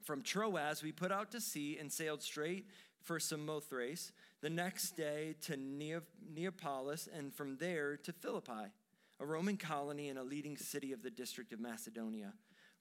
From 0.02 0.22
Troas, 0.22 0.82
we 0.82 0.92
put 0.92 1.10
out 1.10 1.32
to 1.32 1.40
sea 1.40 1.78
and 1.80 1.90
sailed 1.90 2.22
straight 2.22 2.66
for 3.02 3.18
Samothrace, 3.18 4.12
the 4.42 4.50
next 4.50 4.96
day 4.96 5.34
to 5.42 5.56
Neapolis, 5.56 7.08
and 7.12 7.34
from 7.34 7.56
there 7.56 7.96
to 7.96 8.12
Philippi, 8.12 8.70
a 9.18 9.26
Roman 9.26 9.56
colony 9.56 10.08
and 10.08 10.18
a 10.18 10.22
leading 10.22 10.56
city 10.56 10.92
of 10.92 11.02
the 11.02 11.10
district 11.10 11.52
of 11.52 11.60
Macedonia. 11.60 12.32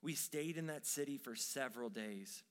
We 0.01 0.15
stayed 0.15 0.57
in 0.57 0.67
that 0.67 0.85
city 0.85 1.17
for 1.17 1.35
several 1.35 1.89
days. 1.89 2.43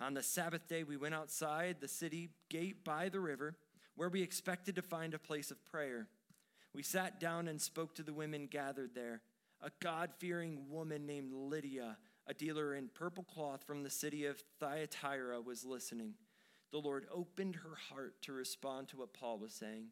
On 0.00 0.14
the 0.14 0.22
Sabbath 0.22 0.68
day, 0.68 0.82
we 0.82 0.96
went 0.96 1.14
outside 1.14 1.76
the 1.80 1.88
city 1.88 2.30
gate 2.48 2.84
by 2.84 3.08
the 3.08 3.20
river, 3.20 3.56
where 3.96 4.08
we 4.08 4.22
expected 4.22 4.76
to 4.76 4.82
find 4.82 5.14
a 5.14 5.18
place 5.18 5.50
of 5.50 5.64
prayer. 5.64 6.06
We 6.74 6.82
sat 6.82 7.18
down 7.18 7.48
and 7.48 7.60
spoke 7.60 7.94
to 7.96 8.02
the 8.02 8.12
women 8.12 8.46
gathered 8.46 8.94
there. 8.94 9.22
A 9.62 9.70
God 9.80 10.10
fearing 10.18 10.70
woman 10.70 11.06
named 11.06 11.32
Lydia, 11.32 11.98
a 12.26 12.34
dealer 12.34 12.74
in 12.74 12.88
purple 12.88 13.24
cloth 13.24 13.64
from 13.66 13.82
the 13.82 13.90
city 13.90 14.26
of 14.26 14.42
Thyatira, 14.58 15.40
was 15.40 15.64
listening 15.64 16.14
the 16.70 16.78
Lord 16.78 17.06
opened 17.12 17.56
her 17.56 17.76
heart 17.90 18.14
to 18.22 18.32
respond 18.32 18.88
to 18.88 18.96
what 18.96 19.12
Paul 19.12 19.38
was 19.38 19.52
saying. 19.52 19.88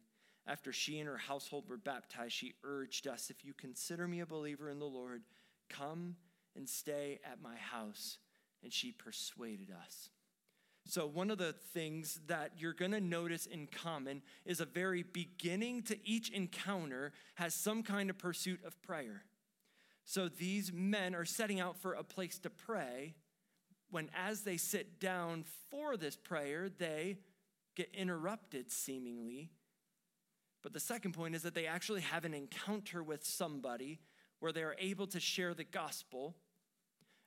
After 0.47 0.73
she 0.73 0.99
and 0.99 1.07
her 1.07 1.17
household 1.17 1.65
were 1.69 1.77
baptized, 1.77 2.33
she 2.33 2.53
urged 2.63 3.07
us 3.07 3.29
If 3.29 3.45
you 3.45 3.53
consider 3.53 4.07
me 4.07 4.21
a 4.21 4.25
believer 4.25 4.69
in 4.69 4.79
the 4.79 4.85
Lord, 4.85 5.23
come 5.69 6.15
and 6.55 6.67
stay 6.67 7.19
at 7.29 7.41
my 7.41 7.55
house. 7.55 8.17
And 8.63 8.73
she 8.73 8.91
persuaded 8.91 9.69
us. 9.71 10.09
So, 10.85 11.05
one 11.05 11.29
of 11.29 11.37
the 11.37 11.53
things 11.53 12.19
that 12.27 12.53
you're 12.57 12.73
going 12.73 12.91
to 12.91 13.01
notice 13.01 13.45
in 13.45 13.67
common 13.67 14.23
is 14.45 14.59
a 14.59 14.65
very 14.65 15.03
beginning 15.03 15.83
to 15.83 15.97
each 16.03 16.29
encounter 16.29 17.13
has 17.35 17.53
some 17.53 17.83
kind 17.83 18.09
of 18.09 18.17
pursuit 18.17 18.59
of 18.65 18.81
prayer. 18.81 19.23
So, 20.03 20.27
these 20.29 20.73
men 20.73 21.13
are 21.13 21.25
setting 21.25 21.59
out 21.59 21.77
for 21.77 21.93
a 21.93 22.03
place 22.03 22.39
to 22.39 22.49
pray 22.49 23.13
when, 23.91 24.09
as 24.15 24.41
they 24.41 24.57
sit 24.57 24.99
down 24.99 25.45
for 25.69 25.97
this 25.97 26.15
prayer, 26.15 26.69
they 26.69 27.17
get 27.75 27.89
interrupted 27.93 28.71
seemingly. 28.71 29.49
But 30.61 30.73
the 30.73 30.79
second 30.79 31.13
point 31.13 31.35
is 31.35 31.43
that 31.43 31.55
they 31.55 31.65
actually 31.65 32.01
have 32.01 32.25
an 32.25 32.33
encounter 32.33 33.01
with 33.01 33.25
somebody 33.25 33.99
where 34.39 34.51
they 34.51 34.63
are 34.63 34.75
able 34.79 35.07
to 35.07 35.19
share 35.19 35.53
the 35.53 35.63
gospel. 35.63 36.35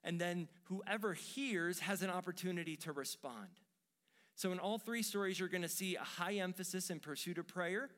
And 0.05 0.21
then 0.21 0.49
whoever 0.65 1.15
hears 1.15 1.81
has 1.81 2.03
an 2.03 2.11
opportunity 2.11 2.77
to 2.77 2.93
respond. 2.93 3.49
So, 4.35 4.51
in 4.51 4.59
all 4.59 4.79
three 4.79 5.03
stories, 5.03 5.39
you're 5.39 5.49
going 5.49 5.63
to 5.63 5.69
see 5.69 5.97
a 5.97 6.03
high 6.03 6.35
emphasis 6.35 6.91
in 6.91 7.01
pursuit 7.01 7.39
of 7.39 7.47
prayer, 7.47 7.91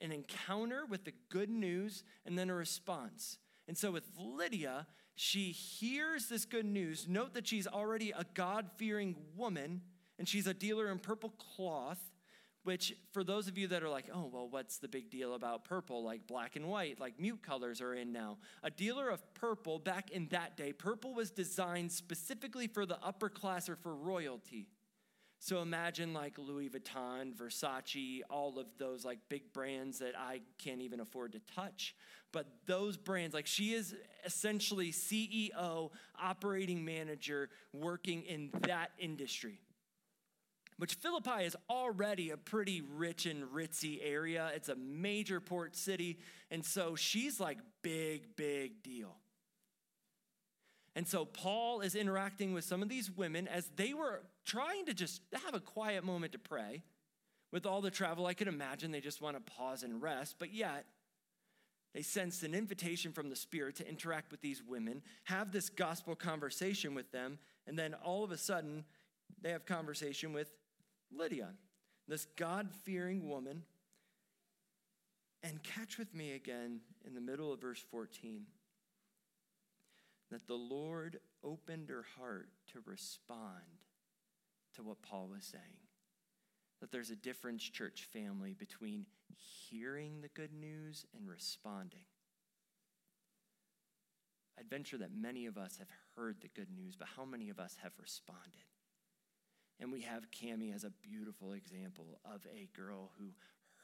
an 0.00 0.12
encounter 0.12 0.84
with 0.84 1.04
the 1.04 1.14
good 1.30 1.48
news, 1.48 2.02
and 2.24 2.36
then 2.36 2.50
a 2.50 2.54
response. 2.54 3.38
And 3.68 3.78
so, 3.78 3.92
with 3.92 4.04
Lydia, 4.18 4.86
she 5.16 5.50
hears 5.50 6.28
this 6.28 6.44
good 6.44 6.66
news. 6.66 7.06
Note 7.08 7.34
that 7.34 7.48
she's 7.48 7.66
already 7.66 8.10
a 8.10 8.24
God 8.34 8.70
fearing 8.76 9.16
woman 9.34 9.80
and 10.18 10.28
she's 10.28 10.46
a 10.46 10.54
dealer 10.54 10.90
in 10.90 10.98
purple 10.98 11.30
cloth, 11.56 11.98
which, 12.64 12.94
for 13.12 13.24
those 13.24 13.48
of 13.48 13.56
you 13.56 13.68
that 13.68 13.82
are 13.82 13.88
like, 13.88 14.10
oh, 14.12 14.28
well, 14.32 14.48
what's 14.48 14.78
the 14.78 14.88
big 14.88 15.10
deal 15.10 15.34
about 15.34 15.64
purple? 15.64 16.04
Like 16.04 16.26
black 16.26 16.56
and 16.56 16.68
white, 16.68 17.00
like 17.00 17.18
mute 17.18 17.42
colors 17.42 17.80
are 17.80 17.94
in 17.94 18.12
now. 18.12 18.36
A 18.62 18.70
dealer 18.70 19.08
of 19.08 19.22
purple, 19.34 19.78
back 19.78 20.10
in 20.10 20.28
that 20.28 20.56
day, 20.56 20.72
purple 20.72 21.14
was 21.14 21.30
designed 21.30 21.92
specifically 21.92 22.66
for 22.66 22.84
the 22.84 22.98
upper 23.02 23.30
class 23.30 23.68
or 23.68 23.76
for 23.76 23.94
royalty. 23.94 24.66
So 25.46 25.62
imagine 25.62 26.12
like 26.12 26.38
Louis 26.38 26.68
Vuitton, 26.68 27.32
Versace, 27.32 28.22
all 28.28 28.58
of 28.58 28.66
those 28.78 29.04
like 29.04 29.20
big 29.28 29.52
brands 29.52 30.00
that 30.00 30.18
I 30.18 30.40
can't 30.58 30.80
even 30.80 30.98
afford 30.98 31.34
to 31.34 31.40
touch. 31.54 31.94
But 32.32 32.48
those 32.66 32.96
brands, 32.96 33.32
like 33.32 33.46
she 33.46 33.72
is 33.72 33.94
essentially 34.24 34.90
CEO, 34.90 35.92
operating 36.20 36.84
manager, 36.84 37.48
working 37.72 38.24
in 38.24 38.50
that 38.62 38.90
industry. 38.98 39.60
Which 40.78 40.94
Philippi 40.94 41.44
is 41.44 41.54
already 41.70 42.30
a 42.30 42.36
pretty 42.36 42.80
rich 42.80 43.24
and 43.24 43.44
ritzy 43.44 44.00
area. 44.02 44.50
It's 44.52 44.68
a 44.68 44.74
major 44.74 45.40
port 45.40 45.76
city. 45.76 46.18
And 46.50 46.64
so 46.64 46.96
she's 46.96 47.38
like 47.38 47.58
big, 47.82 48.34
big 48.34 48.82
deal. 48.82 49.14
And 50.96 51.06
so 51.06 51.26
Paul 51.26 51.82
is 51.82 51.94
interacting 51.94 52.54
with 52.54 52.64
some 52.64 52.82
of 52.82 52.88
these 52.88 53.10
women 53.10 53.46
as 53.48 53.70
they 53.76 53.92
were 53.92 54.22
trying 54.46 54.86
to 54.86 54.94
just 54.94 55.20
have 55.44 55.52
a 55.52 55.60
quiet 55.60 56.04
moment 56.04 56.32
to 56.32 56.38
pray. 56.38 56.82
With 57.52 57.66
all 57.66 57.82
the 57.82 57.90
travel, 57.90 58.24
I 58.24 58.32
could 58.32 58.48
imagine 58.48 58.90
they 58.90 59.02
just 59.02 59.20
want 59.20 59.36
to 59.36 59.52
pause 59.52 59.82
and 59.82 60.00
rest, 60.00 60.36
but 60.38 60.54
yet 60.54 60.86
they 61.94 62.00
sensed 62.00 62.42
an 62.44 62.54
invitation 62.54 63.12
from 63.12 63.28
the 63.28 63.36
Spirit 63.36 63.76
to 63.76 63.88
interact 63.88 64.30
with 64.30 64.40
these 64.40 64.62
women, 64.66 65.02
have 65.24 65.52
this 65.52 65.68
gospel 65.68 66.16
conversation 66.16 66.94
with 66.94 67.12
them, 67.12 67.38
and 67.66 67.78
then 67.78 67.92
all 68.02 68.24
of 68.24 68.32
a 68.32 68.38
sudden, 68.38 68.84
they 69.42 69.50
have 69.50 69.66
conversation 69.66 70.32
with 70.32 70.50
Lydia, 71.14 71.50
this 72.08 72.26
God 72.36 72.70
fearing 72.84 73.28
woman. 73.28 73.64
And 75.42 75.62
catch 75.62 75.98
with 75.98 76.14
me 76.14 76.32
again 76.32 76.80
in 77.06 77.14
the 77.14 77.20
middle 77.20 77.52
of 77.52 77.60
verse 77.60 77.84
14 77.90 78.46
that 80.30 80.46
the 80.46 80.54
Lord 80.54 81.20
opened 81.44 81.88
her 81.88 82.04
heart 82.18 82.48
to 82.72 82.80
respond 82.84 83.80
to 84.74 84.82
what 84.82 85.02
Paul 85.02 85.28
was 85.32 85.44
saying. 85.44 85.62
That 86.80 86.90
there's 86.90 87.10
a 87.10 87.16
difference, 87.16 87.62
church 87.62 88.08
family, 88.12 88.54
between 88.54 89.06
hearing 89.68 90.20
the 90.20 90.28
good 90.28 90.52
news 90.52 91.06
and 91.16 91.28
responding. 91.28 92.04
I'd 94.58 94.70
venture 94.70 94.98
that 94.98 95.14
many 95.14 95.46
of 95.46 95.58
us 95.58 95.76
have 95.78 95.88
heard 96.16 96.40
the 96.40 96.48
good 96.48 96.70
news, 96.74 96.96
but 96.96 97.08
how 97.16 97.24
many 97.24 97.50
of 97.50 97.58
us 97.58 97.76
have 97.82 97.92
responded? 98.00 98.64
And 99.78 99.92
we 99.92 100.00
have 100.02 100.30
Cami 100.30 100.74
as 100.74 100.84
a 100.84 100.90
beautiful 100.90 101.52
example 101.52 102.20
of 102.24 102.46
a 102.52 102.68
girl 102.74 103.12
who 103.18 103.32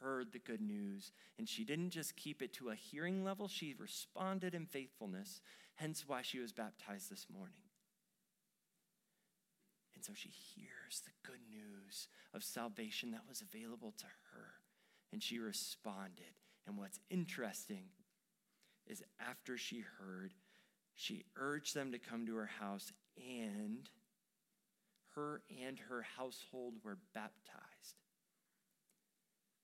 heard 0.00 0.32
the 0.32 0.38
good 0.38 0.60
news 0.60 1.12
and 1.38 1.48
she 1.48 1.64
didn't 1.64 1.90
just 1.90 2.16
keep 2.16 2.42
it 2.42 2.52
to 2.54 2.70
a 2.70 2.74
hearing 2.74 3.22
level, 3.22 3.48
she 3.48 3.74
responded 3.78 4.54
in 4.54 4.66
faithfulness 4.66 5.40
hence 5.74 6.04
why 6.06 6.22
she 6.22 6.38
was 6.38 6.52
baptized 6.52 7.10
this 7.10 7.26
morning. 7.32 7.54
And 9.94 10.04
so 10.04 10.12
she 10.14 10.30
hears 10.30 11.02
the 11.04 11.30
good 11.30 11.40
news 11.50 12.08
of 12.34 12.42
salvation 12.42 13.12
that 13.12 13.28
was 13.28 13.40
available 13.40 13.92
to 13.98 14.06
her, 14.06 14.54
and 15.12 15.22
she 15.22 15.38
responded. 15.38 16.34
And 16.66 16.76
what's 16.76 17.00
interesting 17.10 17.86
is 18.86 19.02
after 19.20 19.56
she 19.56 19.84
heard, 19.98 20.34
she 20.94 21.24
urged 21.36 21.74
them 21.74 21.92
to 21.92 21.98
come 21.98 22.26
to 22.26 22.36
her 22.36 22.50
house, 22.60 22.92
and 23.16 23.88
her 25.14 25.42
and 25.64 25.78
her 25.78 26.02
household 26.16 26.74
were 26.82 26.98
baptized. 27.14 27.71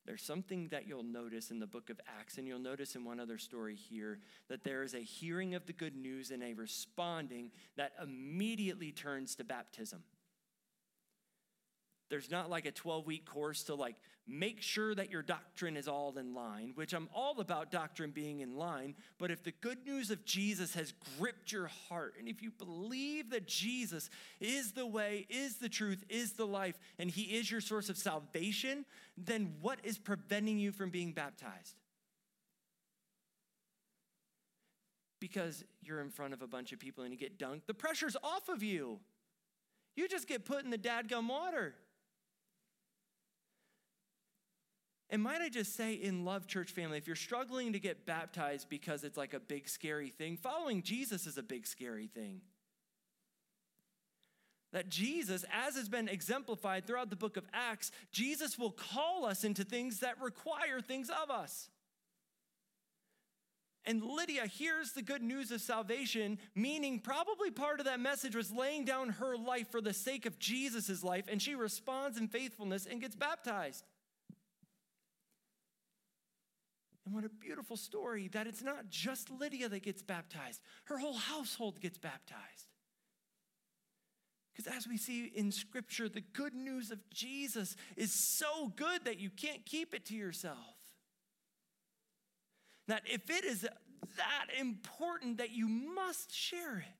There's 0.09 0.23
something 0.23 0.69
that 0.69 0.88
you'll 0.88 1.03
notice 1.03 1.50
in 1.50 1.59
the 1.59 1.67
book 1.67 1.91
of 1.91 2.00
Acts, 2.19 2.38
and 2.38 2.49
you'll 2.49 2.59
notice 2.59 2.97
in 2.97 3.05
one 3.05 3.21
other 3.21 3.37
story 3.37 3.75
here 3.75 4.21
that 4.49 4.65
there 4.65 4.83
is 4.83 4.95
a 4.95 5.00
hearing 5.00 5.55
of 5.55 5.67
the 5.67 5.73
good 5.75 5.95
news 5.95 6.31
and 6.31 6.43
a 6.43 6.55
responding 6.55 7.50
that 7.77 7.93
immediately 8.03 8.91
turns 8.91 9.35
to 9.35 9.45
baptism. 9.45 10.03
There's 12.11 12.31
not 12.31 12.49
like 12.49 12.65
a 12.65 12.73
12 12.73 13.07
week 13.07 13.27
course 13.27 13.65
to 13.65 13.75
like 13.75 13.97
make 14.27 14.61
sure 14.61 14.95
that 14.95 15.11
your 15.11 15.23
doctrine 15.23 15.77
is 15.77 15.88
all 15.88 16.17
in 16.19 16.35
line, 16.35 16.73
which 16.75 16.93
I'm 16.93 17.09
all 17.15 17.41
about 17.41 17.71
doctrine 17.71 18.11
being 18.11 18.41
in 18.41 18.57
line. 18.57 18.95
But 19.19 19.31
if 19.31 19.43
the 19.43 19.53
good 19.61 19.85
news 19.87 20.11
of 20.11 20.25
Jesus 20.25 20.75
has 20.75 20.93
gripped 21.19 21.53
your 21.53 21.67
heart, 21.88 22.15
and 22.19 22.29
if 22.29 22.43
you 22.43 22.50
believe 22.50 23.31
that 23.31 23.47
Jesus 23.47 24.11
is 24.41 24.73
the 24.73 24.87
way, 24.87 25.27
is 25.29 25.57
the 25.57 25.69
truth, 25.69 26.05
is 26.09 26.33
the 26.33 26.47
life, 26.47 26.79
and 26.99 27.11
he 27.11 27.23
is 27.37 27.50
your 27.50 27.61
source 27.61 27.88
of 27.88 27.97
salvation, 27.97 28.85
then 29.17 29.55
what 29.61 29.79
is 29.83 29.99
preventing 29.99 30.59
you 30.59 30.73
from 30.73 30.91
being 30.91 31.12
baptized? 31.12 31.77
Because 35.21 35.65
you're 35.83 36.00
in 36.00 36.11
front 36.11 36.33
of 36.33 36.43
a 36.43 36.47
bunch 36.47 36.73
of 36.73 36.79
people 36.79 37.03
and 37.03 37.12
you 37.12 37.19
get 37.19 37.38
dunked, 37.38 37.62
the 37.67 37.75
pressure's 37.75 38.17
off 38.23 38.49
of 38.49 38.62
you. 38.62 39.00
You 39.97 40.07
just 40.07 40.29
get 40.29 40.45
put 40.45 40.65
in 40.65 40.71
the 40.71 40.79
dadgum 40.79 41.29
water. 41.29 41.75
And 45.11 45.23
might 45.23 45.41
I 45.41 45.49
just 45.49 45.75
say, 45.75 45.95
in 45.95 46.25
Love 46.25 46.47
Church 46.47 46.71
family, 46.71 46.99
if 46.99 47.07
you're 47.07 47.17
struggling 47.17 47.73
to 47.73 47.79
get 47.79 48.05
baptized 48.05 48.69
because 48.69 49.05
it's 49.05 49.17
like 49.17 49.33
a 49.33 49.41
big 49.41 49.69
scary 49.69 50.11
thing, 50.11 50.37
following 50.37 50.83
Jesus 50.83 51.27
is 51.27 51.38
a 51.38 51.43
big 51.43 51.67
scary 51.67 52.09
thing. 52.09 52.43
That 54.73 54.91
Jesus, 54.91 55.47
as 55.50 55.77
has 55.77 55.88
been 55.88 56.09
exemplified 56.09 56.87
throughout 56.87 57.09
the 57.09 57.17
book 57.17 57.38
of 57.38 57.47
Acts, 57.55 57.91
Jesus 58.12 58.59
will 58.59 58.71
call 58.71 59.25
us 59.25 59.45
into 59.45 59.65
things 59.65 60.00
that 60.00 60.21
require 60.21 60.83
things 60.83 61.09
of 61.09 61.31
us. 61.31 61.71
And 63.87 64.03
Lydia 64.03 64.47
hears 64.47 64.93
the 64.93 65.00
good 65.00 65.23
news 65.23 65.50
of 65.50 65.62
salvation, 65.62 66.38
meaning 66.55 67.00
probably 67.00 67.50
part 67.50 67.81
of 67.81 67.87
that 67.87 67.99
message 67.99 68.37
was 68.37 68.53
laying 68.53 68.85
down 68.85 69.09
her 69.09 69.38
life 69.38 69.71
for 69.71 69.81
the 69.81 69.95
sake 69.95 70.27
of 70.27 70.38
Jesus' 70.38 71.03
life, 71.03 71.25
and 71.27 71.41
she 71.41 71.55
responds 71.55 72.19
in 72.19 72.29
faithfulness 72.29 72.85
and 72.85 73.00
gets 73.00 73.17
baptized. 73.17 73.85
And 77.09 77.15
what 77.15 77.25
a 77.25 77.31
beautiful 77.31 77.79
story 77.79 78.29
that 78.33 78.47
it's 78.47 78.62
not 78.62 78.91
just 78.91 79.31
Lydia 79.31 79.71
that 79.71 79.83
gets 79.83 80.03
baptized, 80.03 80.61
her 80.85 80.99
whole 80.99 81.17
household 81.17 81.81
gets 81.81 81.97
baptized. 81.97 82.69
Because 84.52 84.71
as 84.76 84.87
we 84.87 84.99
see 84.99 85.25
in 85.25 85.50
Scripture, 85.50 86.11
the 86.11 86.21
good 86.21 86.52
news 86.52 86.91
of 86.91 86.99
Jesus 87.09 87.76
is 87.97 88.13
so 88.13 88.75
good 88.76 89.06
that 89.06 89.19
you 89.19 89.30
can't 89.30 89.65
keep 89.65 89.95
it 89.95 90.04
to 90.06 90.15
yourself. 90.15 90.76
That 92.89 93.04
if 93.06 93.30
it 93.30 93.43
is 93.47 93.63
that 93.63 94.47
important, 94.61 95.39
that 95.39 95.52
you 95.52 95.67
must 95.67 96.30
share 96.30 96.76
it. 96.76 96.98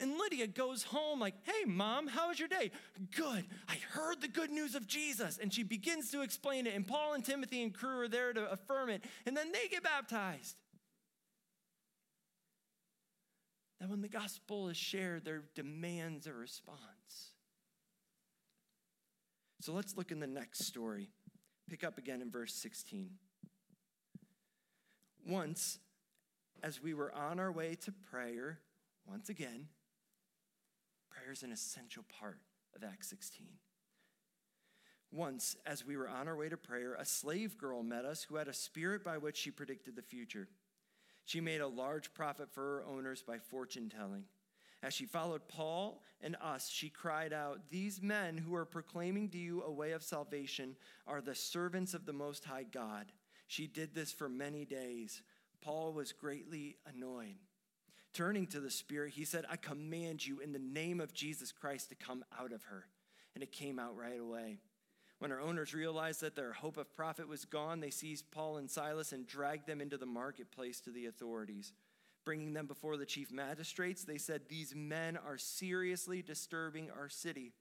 And 0.00 0.18
Lydia 0.18 0.48
goes 0.48 0.82
home 0.82 1.20
like, 1.20 1.34
hey, 1.44 1.64
mom, 1.66 2.08
how 2.08 2.28
was 2.28 2.38
your 2.38 2.48
day? 2.48 2.72
Good. 3.14 3.46
I 3.68 3.76
heard 3.92 4.20
the 4.20 4.28
good 4.28 4.50
news 4.50 4.74
of 4.74 4.86
Jesus. 4.86 5.38
And 5.40 5.52
she 5.52 5.62
begins 5.62 6.10
to 6.10 6.22
explain 6.22 6.66
it. 6.66 6.74
And 6.74 6.86
Paul 6.86 7.14
and 7.14 7.24
Timothy 7.24 7.62
and 7.62 7.72
crew 7.72 8.00
are 8.00 8.08
there 8.08 8.32
to 8.32 8.50
affirm 8.50 8.90
it. 8.90 9.04
And 9.24 9.36
then 9.36 9.52
they 9.52 9.68
get 9.70 9.84
baptized. 9.84 10.56
That 13.80 13.88
when 13.88 14.02
the 14.02 14.08
gospel 14.08 14.68
is 14.68 14.76
shared, 14.76 15.24
there 15.24 15.42
demands 15.54 16.26
a 16.26 16.32
response. 16.32 17.32
So 19.60 19.72
let's 19.72 19.96
look 19.96 20.10
in 20.10 20.20
the 20.20 20.26
next 20.26 20.64
story. 20.64 21.10
Pick 21.70 21.84
up 21.84 21.98
again 21.98 22.20
in 22.20 22.30
verse 22.30 22.52
16. 22.54 23.10
Once, 25.26 25.78
as 26.62 26.82
we 26.82 26.94
were 26.94 27.14
on 27.14 27.38
our 27.38 27.52
way 27.52 27.74
to 27.76 27.92
prayer, 28.10 28.58
once 29.06 29.28
again, 29.28 29.68
Prayer 31.14 31.32
is 31.32 31.42
an 31.42 31.52
essential 31.52 32.04
part 32.20 32.40
of 32.74 32.82
Acts 32.82 33.08
16. 33.10 33.46
Once, 35.12 35.56
as 35.64 35.86
we 35.86 35.96
were 35.96 36.08
on 36.08 36.26
our 36.26 36.36
way 36.36 36.48
to 36.48 36.56
prayer, 36.56 36.94
a 36.94 37.04
slave 37.04 37.56
girl 37.56 37.84
met 37.84 38.04
us 38.04 38.24
who 38.24 38.34
had 38.34 38.48
a 38.48 38.52
spirit 38.52 39.04
by 39.04 39.16
which 39.16 39.36
she 39.36 39.50
predicted 39.50 39.94
the 39.94 40.02
future. 40.02 40.48
She 41.24 41.40
made 41.40 41.60
a 41.60 41.68
large 41.68 42.12
profit 42.14 42.50
for 42.52 42.62
her 42.62 42.84
owners 42.84 43.22
by 43.22 43.38
fortune 43.38 43.88
telling. 43.88 44.24
As 44.82 44.92
she 44.92 45.06
followed 45.06 45.46
Paul 45.46 46.02
and 46.20 46.36
us, 46.42 46.68
she 46.68 46.90
cried 46.90 47.32
out, 47.32 47.70
These 47.70 48.02
men 48.02 48.36
who 48.36 48.54
are 48.56 48.66
proclaiming 48.66 49.28
to 49.30 49.38
you 49.38 49.62
a 49.62 49.70
way 49.70 49.92
of 49.92 50.02
salvation 50.02 50.76
are 51.06 51.20
the 51.20 51.34
servants 51.34 51.94
of 51.94 52.06
the 52.06 52.12
Most 52.12 52.44
High 52.44 52.64
God. 52.64 53.12
She 53.46 53.66
did 53.68 53.94
this 53.94 54.12
for 54.12 54.28
many 54.28 54.64
days. 54.64 55.22
Paul 55.62 55.92
was 55.92 56.12
greatly 56.12 56.76
annoyed. 56.86 57.36
Turning 58.14 58.46
to 58.46 58.60
the 58.60 58.70
Spirit, 58.70 59.12
he 59.14 59.24
said, 59.24 59.44
I 59.50 59.56
command 59.56 60.24
you 60.24 60.38
in 60.38 60.52
the 60.52 60.58
name 60.60 61.00
of 61.00 61.12
Jesus 61.12 61.50
Christ 61.50 61.88
to 61.88 61.96
come 61.96 62.24
out 62.38 62.52
of 62.52 62.62
her. 62.64 62.86
And 63.34 63.42
it 63.42 63.50
came 63.50 63.80
out 63.80 63.96
right 63.96 64.20
away. 64.20 64.58
When 65.18 65.32
her 65.32 65.40
owners 65.40 65.74
realized 65.74 66.20
that 66.20 66.36
their 66.36 66.52
hope 66.52 66.76
of 66.76 66.94
profit 66.94 67.26
was 67.26 67.44
gone, 67.44 67.80
they 67.80 67.90
seized 67.90 68.30
Paul 68.30 68.58
and 68.58 68.70
Silas 68.70 69.10
and 69.10 69.26
dragged 69.26 69.66
them 69.66 69.80
into 69.80 69.96
the 69.96 70.06
marketplace 70.06 70.80
to 70.82 70.90
the 70.90 71.06
authorities. 71.06 71.72
Bringing 72.24 72.52
them 72.52 72.66
before 72.66 72.96
the 72.96 73.04
chief 73.04 73.32
magistrates, 73.32 74.04
they 74.04 74.18
said, 74.18 74.42
These 74.48 74.74
men 74.76 75.16
are 75.16 75.36
seriously 75.36 76.22
disturbing 76.22 76.90
our 76.90 77.08
city. 77.08 77.52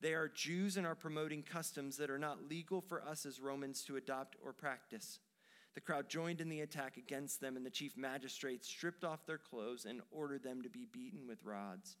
They 0.00 0.14
are 0.14 0.28
Jews 0.28 0.76
and 0.76 0.86
are 0.86 0.96
promoting 0.96 1.42
customs 1.42 1.96
that 1.98 2.10
are 2.10 2.18
not 2.18 2.48
legal 2.50 2.80
for 2.80 3.02
us 3.02 3.24
as 3.24 3.40
Romans 3.40 3.84
to 3.84 3.96
adopt 3.96 4.36
or 4.44 4.52
practice. 4.52 5.20
The 5.74 5.80
crowd 5.80 6.08
joined 6.08 6.40
in 6.40 6.48
the 6.48 6.60
attack 6.60 6.96
against 6.96 7.40
them, 7.40 7.56
and 7.56 7.66
the 7.66 7.70
chief 7.70 7.96
magistrates 7.96 8.68
stripped 8.68 9.04
off 9.04 9.26
their 9.26 9.38
clothes 9.38 9.84
and 9.84 10.02
ordered 10.12 10.44
them 10.44 10.62
to 10.62 10.68
be 10.68 10.86
beaten 10.90 11.26
with 11.26 11.44
rods. 11.44 11.96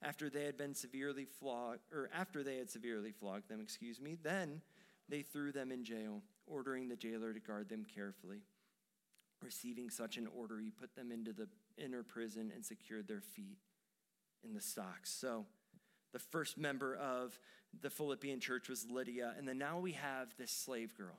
After 0.00 0.30
they 0.30 0.44
had 0.44 0.56
been 0.56 0.74
severely 0.74 1.26
flogged, 1.26 1.82
or 1.92 2.10
after 2.12 2.42
they 2.42 2.56
had 2.56 2.70
severely 2.70 3.12
flogged 3.12 3.48
them, 3.48 3.60
excuse 3.60 4.00
me, 4.00 4.16
then 4.20 4.62
they 5.08 5.22
threw 5.22 5.52
them 5.52 5.70
in 5.70 5.84
jail, 5.84 6.22
ordering 6.46 6.88
the 6.88 6.96
jailer 6.96 7.32
to 7.34 7.40
guard 7.40 7.68
them 7.68 7.84
carefully. 7.84 8.40
Receiving 9.42 9.90
such 9.90 10.16
an 10.16 10.26
order, 10.26 10.58
he 10.58 10.70
put 10.70 10.96
them 10.96 11.12
into 11.12 11.32
the 11.32 11.48
inner 11.76 12.02
prison 12.02 12.50
and 12.54 12.64
secured 12.64 13.08
their 13.08 13.20
feet 13.20 13.58
in 14.42 14.54
the 14.54 14.60
stocks. 14.60 15.10
So, 15.10 15.46
the 16.12 16.18
first 16.18 16.56
member 16.56 16.94
of 16.94 17.38
the 17.80 17.90
Philippian 17.90 18.40
church 18.40 18.68
was 18.68 18.86
Lydia, 18.90 19.34
and 19.36 19.46
then 19.46 19.58
now 19.58 19.78
we 19.78 19.92
have 19.92 20.34
this 20.38 20.50
slave 20.50 20.94
girl 20.96 21.18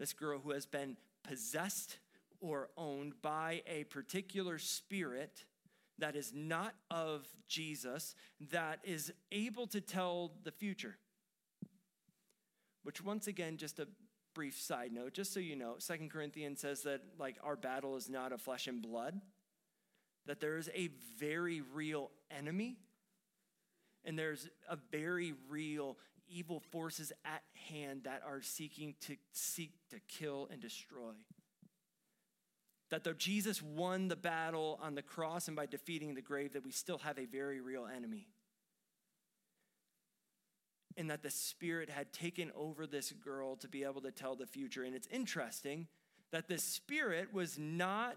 this 0.00 0.14
girl 0.14 0.40
who 0.42 0.50
has 0.50 0.64
been 0.64 0.96
possessed 1.22 1.98
or 2.40 2.70
owned 2.76 3.12
by 3.20 3.62
a 3.66 3.84
particular 3.84 4.58
spirit 4.58 5.44
that 5.98 6.16
is 6.16 6.32
not 6.34 6.74
of 6.90 7.28
Jesus, 7.46 8.14
that 8.50 8.80
is 8.82 9.12
able 9.30 9.66
to 9.66 9.80
tell 9.82 10.32
the 10.42 10.50
future. 10.50 10.96
Which, 12.82 13.04
once 13.04 13.26
again, 13.26 13.58
just 13.58 13.78
a 13.78 13.86
brief 14.34 14.58
side 14.58 14.90
note, 14.90 15.12
just 15.12 15.34
so 15.34 15.40
you 15.40 15.54
know, 15.54 15.74
Second 15.76 16.10
Corinthians 16.10 16.60
says 16.60 16.82
that 16.84 17.02
like 17.18 17.36
our 17.44 17.56
battle 17.56 17.96
is 17.96 18.08
not 18.08 18.32
of 18.32 18.40
flesh 18.40 18.66
and 18.68 18.80
blood, 18.80 19.20
that 20.24 20.40
there 20.40 20.56
is 20.56 20.70
a 20.74 20.88
very 21.18 21.60
real 21.60 22.10
enemy, 22.30 22.78
and 24.06 24.18
there's 24.18 24.48
a 24.70 24.78
very 24.90 25.34
real 25.50 25.98
evil 26.30 26.60
forces 26.70 27.12
at 27.24 27.42
hand 27.68 28.02
that 28.04 28.22
are 28.26 28.42
seeking 28.42 28.94
to 29.02 29.16
seek 29.32 29.72
to 29.90 29.96
kill 30.08 30.48
and 30.50 30.60
destroy. 30.60 31.12
That 32.90 33.04
though 33.04 33.12
Jesus 33.12 33.62
won 33.62 34.08
the 34.08 34.16
battle 34.16 34.78
on 34.82 34.94
the 34.94 35.02
cross 35.02 35.46
and 35.46 35.56
by 35.56 35.66
defeating 35.66 36.14
the 36.14 36.22
grave, 36.22 36.54
that 36.54 36.64
we 36.64 36.72
still 36.72 36.98
have 36.98 37.18
a 37.18 37.26
very 37.26 37.60
real 37.60 37.86
enemy. 37.86 38.26
And 40.96 41.08
that 41.10 41.22
the 41.22 41.30
Spirit 41.30 41.88
had 41.88 42.12
taken 42.12 42.50
over 42.56 42.86
this 42.86 43.12
girl 43.12 43.56
to 43.56 43.68
be 43.68 43.84
able 43.84 44.00
to 44.02 44.10
tell 44.10 44.34
the 44.34 44.46
future. 44.46 44.82
And 44.82 44.94
it's 44.94 45.06
interesting 45.06 45.86
that 46.32 46.48
the 46.48 46.58
Spirit 46.58 47.32
was 47.32 47.58
not 47.58 48.16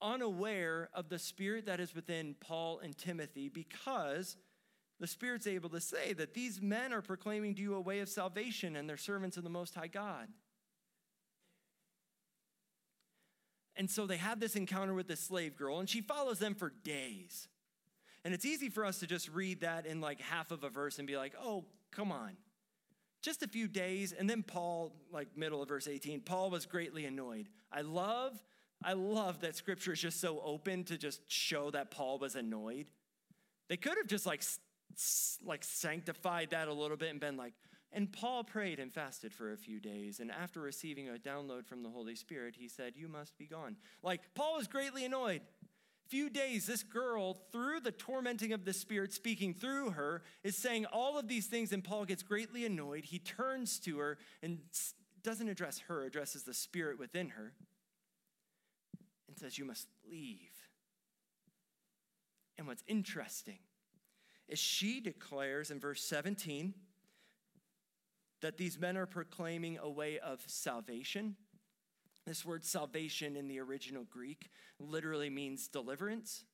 unaware 0.00 0.88
of 0.94 1.08
the 1.08 1.18
Spirit 1.18 1.66
that 1.66 1.80
is 1.80 1.94
within 1.94 2.34
Paul 2.40 2.78
and 2.78 2.96
Timothy 2.96 3.48
because 3.48 4.36
the 5.04 5.08
Spirit's 5.08 5.46
able 5.46 5.68
to 5.68 5.82
say 5.82 6.14
that 6.14 6.32
these 6.32 6.62
men 6.62 6.90
are 6.90 7.02
proclaiming 7.02 7.54
to 7.54 7.60
you 7.60 7.74
a 7.74 7.80
way 7.80 8.00
of 8.00 8.08
salvation 8.08 8.74
and 8.74 8.88
they're 8.88 8.96
servants 8.96 9.36
of 9.36 9.44
the 9.44 9.50
Most 9.50 9.74
High 9.74 9.86
God. 9.86 10.28
And 13.76 13.90
so 13.90 14.06
they 14.06 14.16
have 14.16 14.40
this 14.40 14.56
encounter 14.56 14.94
with 14.94 15.06
this 15.06 15.20
slave 15.20 15.58
girl, 15.58 15.78
and 15.78 15.90
she 15.90 16.00
follows 16.00 16.38
them 16.38 16.54
for 16.54 16.72
days. 16.84 17.48
And 18.24 18.32
it's 18.32 18.46
easy 18.46 18.70
for 18.70 18.86
us 18.86 19.00
to 19.00 19.06
just 19.06 19.28
read 19.28 19.60
that 19.60 19.84
in 19.84 20.00
like 20.00 20.22
half 20.22 20.50
of 20.50 20.64
a 20.64 20.70
verse 20.70 20.98
and 20.98 21.06
be 21.06 21.18
like, 21.18 21.34
oh, 21.38 21.66
come 21.90 22.10
on. 22.10 22.38
Just 23.20 23.42
a 23.42 23.46
few 23.46 23.68
days. 23.68 24.14
And 24.18 24.30
then 24.30 24.42
Paul, 24.42 24.94
like 25.12 25.36
middle 25.36 25.60
of 25.60 25.68
verse 25.68 25.86
18, 25.86 26.22
Paul 26.22 26.48
was 26.48 26.64
greatly 26.64 27.04
annoyed. 27.04 27.50
I 27.70 27.82
love, 27.82 28.42
I 28.82 28.94
love 28.94 29.42
that 29.42 29.54
scripture 29.54 29.92
is 29.92 30.00
just 30.00 30.18
so 30.18 30.40
open 30.42 30.84
to 30.84 30.96
just 30.96 31.30
show 31.30 31.70
that 31.72 31.90
Paul 31.90 32.18
was 32.18 32.36
annoyed. 32.36 32.86
They 33.68 33.76
could 33.76 33.98
have 33.98 34.06
just 34.06 34.24
like 34.24 34.42
like 35.44 35.64
sanctified 35.64 36.50
that 36.50 36.68
a 36.68 36.72
little 36.72 36.96
bit 36.96 37.10
and 37.10 37.20
been 37.20 37.36
like, 37.36 37.54
And 37.92 38.12
Paul 38.12 38.44
prayed 38.44 38.78
and 38.78 38.92
fasted 38.92 39.32
for 39.32 39.52
a 39.52 39.56
few 39.56 39.80
days. 39.80 40.20
And 40.20 40.30
after 40.30 40.60
receiving 40.60 41.08
a 41.08 41.12
download 41.12 41.66
from 41.66 41.82
the 41.82 41.90
Holy 41.90 42.14
Spirit, 42.14 42.54
he 42.58 42.68
said, 42.68 42.94
You 42.96 43.08
must 43.08 43.36
be 43.38 43.46
gone. 43.46 43.76
Like, 44.02 44.20
Paul 44.34 44.56
was 44.56 44.68
greatly 44.68 45.04
annoyed. 45.04 45.42
Few 46.08 46.28
days, 46.28 46.66
this 46.66 46.82
girl, 46.82 47.34
through 47.50 47.80
the 47.80 47.90
tormenting 47.90 48.52
of 48.52 48.66
the 48.66 48.74
Spirit 48.74 49.12
speaking 49.12 49.54
through 49.54 49.90
her, 49.90 50.22
is 50.42 50.56
saying 50.60 50.84
all 50.86 51.18
of 51.18 51.28
these 51.28 51.46
things, 51.46 51.72
and 51.72 51.82
Paul 51.82 52.04
gets 52.04 52.22
greatly 52.22 52.66
annoyed. 52.66 53.06
He 53.06 53.18
turns 53.18 53.78
to 53.80 53.98
her 53.98 54.18
and 54.42 54.58
doesn't 55.22 55.48
address 55.48 55.80
her, 55.88 56.04
addresses 56.04 56.42
the 56.42 56.52
Spirit 56.52 56.98
within 56.98 57.30
her, 57.30 57.54
and 59.28 59.38
says, 59.38 59.56
You 59.58 59.64
must 59.64 59.88
leave. 60.08 60.52
And 62.58 62.66
what's 62.66 62.84
interesting 62.86 63.58
is 64.48 64.58
she 64.58 65.00
declares 65.00 65.70
in 65.70 65.80
verse 65.80 66.02
17, 66.02 66.74
that 68.44 68.58
these 68.58 68.78
men 68.78 68.98
are 68.98 69.06
proclaiming 69.06 69.78
a 69.78 69.88
way 69.88 70.18
of 70.18 70.42
salvation. 70.46 71.34
This 72.26 72.44
word 72.44 72.62
salvation 72.62 73.36
in 73.36 73.48
the 73.48 73.58
original 73.58 74.04
Greek 74.04 74.50
literally 74.78 75.30
means 75.30 75.66
deliverance. 75.66 76.44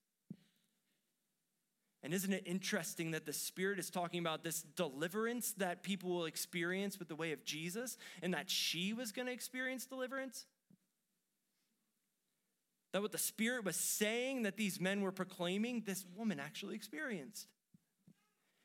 And 2.04 2.14
isn't 2.14 2.32
it 2.32 2.44
interesting 2.46 3.10
that 3.10 3.26
the 3.26 3.32
Spirit 3.32 3.80
is 3.80 3.90
talking 3.90 4.20
about 4.20 4.44
this 4.44 4.62
deliverance 4.62 5.52
that 5.58 5.82
people 5.82 6.10
will 6.10 6.26
experience 6.26 6.98
with 6.98 7.08
the 7.08 7.16
way 7.16 7.32
of 7.32 7.44
Jesus 7.44 7.98
and 8.22 8.32
that 8.34 8.48
she 8.48 8.92
was 8.92 9.10
going 9.10 9.26
to 9.26 9.32
experience 9.32 9.84
deliverance? 9.84 10.46
That 12.92 13.02
what 13.02 13.10
the 13.10 13.18
Spirit 13.18 13.64
was 13.64 13.74
saying 13.74 14.44
that 14.44 14.56
these 14.56 14.80
men 14.80 15.00
were 15.00 15.10
proclaiming, 15.10 15.82
this 15.84 16.06
woman 16.16 16.38
actually 16.38 16.76
experienced. 16.76 17.48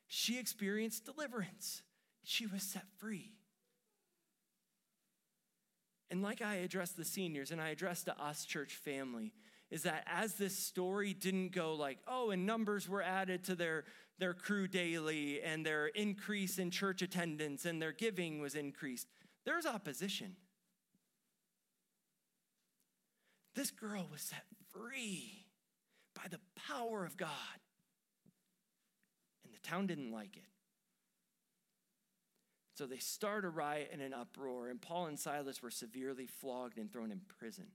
She 0.08 0.40
experienced 0.40 1.06
deliverance 1.06 1.82
she 2.26 2.48
was 2.48 2.64
set 2.64 2.86
free. 2.98 3.32
And 6.10 6.22
like 6.22 6.42
I 6.42 6.56
addressed 6.56 6.98
the 6.98 7.06
seniors 7.06 7.52
and 7.52 7.62
I 7.62 7.70
addressed 7.70 8.06
to 8.06 8.20
us, 8.22 8.46
church 8.46 8.76
family, 8.76 9.34
is 9.72 9.84
that 9.84 10.04
as 10.08 10.36
this 10.36 10.58
story 10.58 11.14
didn't 11.14 11.52
go 11.52 11.74
like, 11.74 12.00
oh, 12.08 12.32
and 12.32 12.46
numbers 12.46 12.88
were 12.88 13.02
added 13.02 13.44
to 13.46 13.56
their, 13.56 13.86
their 14.20 14.34
crew 14.34 14.68
daily 14.68 15.42
and 15.42 15.66
their 15.66 15.88
increase 15.88 16.60
in 16.60 16.72
church 16.72 17.02
attendance 17.02 17.66
and 17.66 17.82
their 17.82 17.92
giving 17.92 18.40
was 18.40 18.56
increased, 18.56 19.08
there's 19.46 19.66
opposition. 19.66 20.36
This 23.56 23.72
girl 23.72 24.08
was 24.12 24.22
set 24.22 24.44
free 24.74 25.46
by 26.14 26.28
the 26.30 26.40
power 26.68 27.06
of 27.06 27.18
God. 27.18 27.30
Town 29.66 29.88
didn't 29.88 30.12
like 30.12 30.38
it. 30.38 30.46
So 32.76 32.86
they 32.86 32.98
start 32.98 33.46
a 33.46 33.50
riot 33.50 33.90
and 33.92 34.02
an 34.02 34.14
uproar, 34.14 34.70
and 34.70 34.82
Paul 34.82 35.08
and 35.08 35.18
Silas 35.18 35.64
were 35.64 35.72
severely 35.72 36.28
flogged 36.28 36.78
and 36.78 36.92
thrown 36.92 37.12
in 37.12 37.22
prison. 37.40 37.68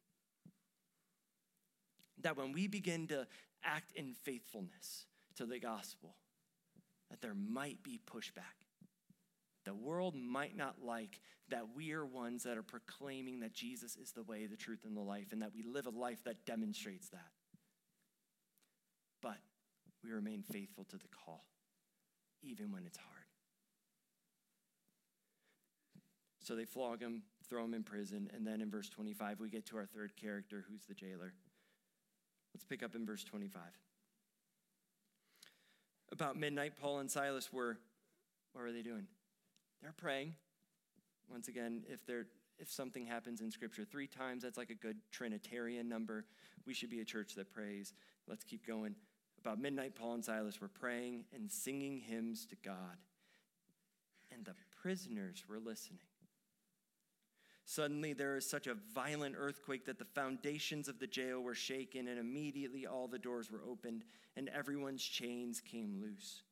That 2.22 2.36
when 2.36 2.52
we 2.52 2.66
begin 2.66 3.06
to 3.08 3.26
act 3.64 3.92
in 3.94 4.12
faithfulness 4.12 5.06
to 5.36 5.46
the 5.46 5.58
gospel, 5.58 6.16
that 7.10 7.20
there 7.20 7.34
might 7.34 7.82
be 7.82 7.98
pushback. 8.06 8.66
The 9.64 9.74
world 9.74 10.14
might 10.14 10.56
not 10.56 10.76
like 10.84 11.20
that 11.48 11.74
we 11.74 11.92
are 11.92 12.06
ones 12.06 12.44
that 12.44 12.56
are 12.56 12.62
proclaiming 12.62 13.40
that 13.40 13.52
Jesus 13.52 13.96
is 13.96 14.12
the 14.12 14.22
way, 14.22 14.46
the 14.46 14.56
truth, 14.56 14.84
and 14.84 14.96
the 14.96 15.00
life, 15.00 15.32
and 15.32 15.42
that 15.42 15.54
we 15.54 15.62
live 15.62 15.86
a 15.86 15.90
life 15.90 16.22
that 16.24 16.46
demonstrates 16.46 17.08
that. 17.08 17.30
But 19.22 19.38
we 20.04 20.10
remain 20.10 20.44
faithful 20.50 20.84
to 20.84 20.96
the 20.96 21.08
call, 21.08 21.44
even 22.42 22.72
when 22.72 22.84
it's 22.86 22.98
hard. 22.98 23.08
So 26.42 26.56
they 26.56 26.64
flog 26.64 27.00
him, 27.00 27.22
throw 27.48 27.64
him 27.64 27.74
in 27.74 27.82
prison, 27.82 28.30
and 28.34 28.46
then 28.46 28.60
in 28.60 28.70
verse 28.70 28.88
25, 28.88 29.40
we 29.40 29.48
get 29.48 29.66
to 29.66 29.76
our 29.76 29.86
third 29.86 30.16
character, 30.16 30.64
who's 30.68 30.84
the 30.86 30.94
jailer. 30.94 31.32
Let's 32.54 32.64
pick 32.64 32.82
up 32.82 32.94
in 32.94 33.06
verse 33.06 33.22
25. 33.24 33.62
About 36.12 36.36
midnight, 36.36 36.72
Paul 36.80 36.98
and 36.98 37.10
Silas 37.10 37.52
were, 37.52 37.78
what 38.52 38.62
were 38.62 38.72
they 38.72 38.82
doing? 38.82 39.06
They're 39.80 39.94
praying. 39.96 40.34
Once 41.30 41.46
again, 41.48 41.84
if 41.88 42.04
they're 42.04 42.26
if 42.60 42.70
something 42.70 43.06
happens 43.06 43.40
in 43.40 43.50
scripture 43.50 43.84
three 43.84 44.06
times, 44.06 44.42
that's 44.42 44.58
like 44.58 44.68
a 44.70 44.74
good 44.74 44.98
Trinitarian 45.10 45.88
number. 45.88 46.26
We 46.66 46.74
should 46.74 46.90
be 46.90 47.00
a 47.00 47.04
church 47.04 47.34
that 47.36 47.50
prays. 47.50 47.94
Let's 48.28 48.44
keep 48.44 48.66
going. 48.66 48.94
About 49.40 49.60
midnight, 49.60 49.94
Paul 49.94 50.14
and 50.14 50.24
Silas 50.24 50.60
were 50.60 50.68
praying 50.68 51.24
and 51.34 51.50
singing 51.50 51.98
hymns 51.98 52.46
to 52.46 52.56
God. 52.62 52.98
And 54.32 54.44
the 54.44 54.54
prisoners 54.82 55.44
were 55.48 55.58
listening. 55.58 56.00
Suddenly, 57.64 58.14
there 58.14 58.34
was 58.34 58.48
such 58.48 58.66
a 58.66 58.76
violent 58.94 59.36
earthquake 59.38 59.86
that 59.86 59.98
the 59.98 60.04
foundations 60.04 60.88
of 60.88 60.98
the 60.98 61.06
jail 61.06 61.40
were 61.40 61.54
shaken, 61.54 62.08
and 62.08 62.18
immediately 62.18 62.86
all 62.86 63.06
the 63.06 63.18
doors 63.18 63.50
were 63.50 63.62
opened, 63.68 64.04
and 64.36 64.48
everyone's 64.48 65.04
chains 65.04 65.60
came 65.60 66.00
loose. 66.00 66.42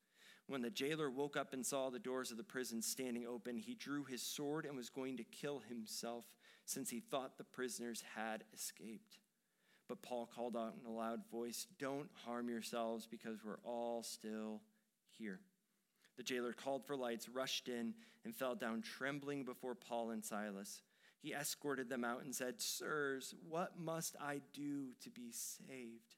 When 0.46 0.62
the 0.62 0.70
jailer 0.70 1.10
woke 1.10 1.36
up 1.36 1.52
and 1.52 1.66
saw 1.66 1.90
the 1.90 1.98
doors 1.98 2.30
of 2.30 2.36
the 2.36 2.44
prison 2.44 2.80
standing 2.80 3.26
open, 3.26 3.56
he 3.56 3.74
drew 3.74 4.04
his 4.04 4.22
sword 4.22 4.64
and 4.64 4.76
was 4.76 4.88
going 4.88 5.16
to 5.16 5.24
kill 5.24 5.60
himself, 5.68 6.24
since 6.64 6.88
he 6.88 7.00
thought 7.00 7.36
the 7.36 7.44
prisoners 7.44 8.02
had 8.14 8.44
escaped. 8.54 9.18
But 9.88 10.02
Paul 10.02 10.28
called 10.34 10.56
out 10.56 10.74
in 10.80 10.90
a 10.90 10.94
loud 10.94 11.20
voice, 11.32 11.66
Don't 11.78 12.10
harm 12.26 12.48
yourselves, 12.48 13.06
because 13.10 13.38
we're 13.44 13.58
all 13.64 14.02
still 14.02 14.60
here. 15.18 15.40
The 16.18 16.22
jailer 16.22 16.52
called 16.52 16.84
for 16.84 16.96
lights, 16.96 17.28
rushed 17.28 17.68
in, 17.68 17.94
and 18.24 18.34
fell 18.34 18.54
down 18.54 18.82
trembling 18.82 19.44
before 19.44 19.74
Paul 19.74 20.10
and 20.10 20.24
Silas. 20.24 20.82
He 21.20 21.32
escorted 21.32 21.88
them 21.88 22.04
out 22.04 22.22
and 22.22 22.34
said, 22.34 22.60
Sirs, 22.60 23.34
what 23.48 23.78
must 23.78 24.16
I 24.20 24.40
do 24.52 24.88
to 25.02 25.10
be 25.10 25.32
saved? 25.32 26.14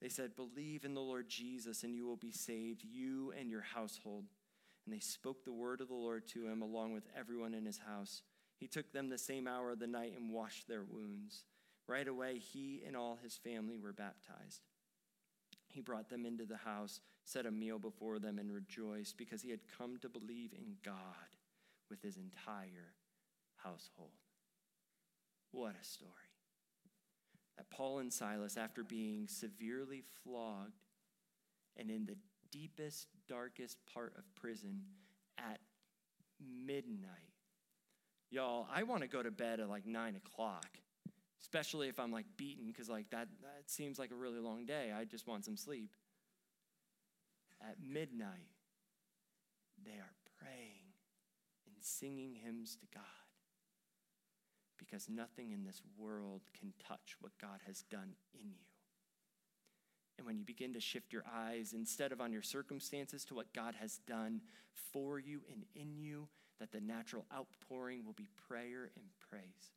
They 0.00 0.08
said, 0.08 0.36
Believe 0.36 0.84
in 0.84 0.94
the 0.94 1.00
Lord 1.00 1.28
Jesus, 1.28 1.82
and 1.82 1.94
you 1.94 2.06
will 2.06 2.16
be 2.16 2.32
saved, 2.32 2.84
you 2.84 3.32
and 3.38 3.50
your 3.50 3.60
household. 3.60 4.24
And 4.86 4.94
they 4.94 5.00
spoke 5.00 5.44
the 5.44 5.52
word 5.52 5.80
of 5.80 5.88
the 5.88 5.94
Lord 5.94 6.26
to 6.28 6.46
him 6.46 6.62
along 6.62 6.94
with 6.94 7.04
everyone 7.18 7.54
in 7.54 7.66
his 7.66 7.78
house. 7.78 8.22
He 8.58 8.66
took 8.66 8.92
them 8.92 9.08
the 9.08 9.18
same 9.18 9.46
hour 9.46 9.70
of 9.70 9.78
the 9.78 9.86
night 9.86 10.14
and 10.16 10.32
washed 10.32 10.68
their 10.68 10.84
wounds. 10.84 11.44
Right 11.90 12.06
away, 12.06 12.38
he 12.38 12.82
and 12.86 12.96
all 12.96 13.18
his 13.20 13.36
family 13.36 13.76
were 13.76 13.92
baptized. 13.92 14.60
He 15.66 15.80
brought 15.80 16.08
them 16.08 16.24
into 16.24 16.46
the 16.46 16.58
house, 16.58 17.00
set 17.24 17.46
a 17.46 17.50
meal 17.50 17.80
before 17.80 18.20
them, 18.20 18.38
and 18.38 18.52
rejoiced 18.52 19.18
because 19.18 19.42
he 19.42 19.50
had 19.50 19.58
come 19.76 19.98
to 20.02 20.08
believe 20.08 20.52
in 20.52 20.76
God 20.84 20.94
with 21.90 22.00
his 22.00 22.16
entire 22.16 22.94
household. 23.56 24.12
What 25.50 25.74
a 25.80 25.84
story. 25.84 26.12
That 27.56 27.68
Paul 27.70 27.98
and 27.98 28.12
Silas, 28.12 28.56
after 28.56 28.84
being 28.84 29.26
severely 29.26 30.04
flogged 30.22 30.84
and 31.76 31.90
in 31.90 32.06
the 32.06 32.16
deepest, 32.52 33.08
darkest 33.28 33.78
part 33.92 34.14
of 34.16 34.32
prison 34.36 34.82
at 35.38 35.58
midnight, 36.40 37.34
y'all, 38.30 38.68
I 38.72 38.84
want 38.84 39.02
to 39.02 39.08
go 39.08 39.24
to 39.24 39.32
bed 39.32 39.58
at 39.58 39.68
like 39.68 39.86
nine 39.86 40.14
o'clock, 40.14 40.68
especially 41.40 41.88
if 41.88 41.98
I'm 41.98 42.12
like 42.12 42.26
beaten, 42.36 42.66
because 42.66 42.88
like 42.88 43.10
that, 43.10 43.28
that 43.42 43.70
seems 43.70 43.98
like 43.98 44.10
a 44.10 44.14
really 44.16 44.40
long 44.40 44.66
day. 44.66 44.92
I 44.96 45.04
just 45.04 45.26
want 45.26 45.44
some 45.44 45.56
sleep. 45.56 45.94
At 47.62 47.76
midnight, 47.82 48.48
they 49.84 49.98
are 49.98 50.14
praying 50.40 50.94
and 51.66 51.76
singing 51.80 52.34
hymns 52.34 52.76
to 52.76 52.86
God 52.92 53.04
because 54.78 55.08
nothing 55.08 55.52
in 55.52 55.64
this 55.64 55.82
world 55.98 56.42
can 56.58 56.72
touch 56.86 57.16
what 57.20 57.32
God 57.40 57.60
has 57.66 57.82
done 57.82 58.14
in 58.34 58.48
you. 58.48 58.66
And 60.18 60.26
when 60.26 60.38
you 60.38 60.44
begin 60.44 60.74
to 60.74 60.80
shift 60.80 61.12
your 61.12 61.24
eyes 61.32 61.72
instead 61.74 62.12
of 62.12 62.20
on 62.20 62.32
your 62.32 62.42
circumstances 62.42 63.24
to 63.26 63.34
what 63.34 63.52
God 63.54 63.74
has 63.80 64.00
done 64.06 64.40
for 64.92 65.18
you 65.18 65.40
and 65.50 65.64
in 65.74 65.96
you, 65.96 66.28
that 66.58 66.72
the 66.72 66.80
natural 66.80 67.24
outpouring 67.34 68.04
will 68.04 68.12
be 68.12 68.28
prayer 68.48 68.90
and 68.96 69.06
praise. 69.30 69.72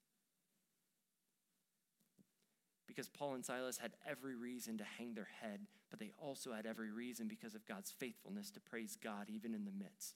Because 2.88 3.08
Paul 3.08 3.36
and 3.36 3.46
Silas 3.46 3.78
had 3.78 3.94
every 4.08 4.36
reason 4.36 4.78
to 4.78 4.84
hang 4.84 5.14
their 5.14 5.30
head, 5.42 5.62
but 5.90 6.00
they 6.00 6.12
also 6.22 6.52
had 6.54 6.66
every 6.66 6.92
reason 6.92 7.28
because 7.28 7.56
of 7.56 7.66
God's 7.66 7.92
faithfulness 7.92 8.52
to 8.52 8.60
praise 8.60 8.98
God 9.02 9.30
even 9.30 9.54
in 9.54 9.66
the 9.66 9.72
midst. 9.72 10.16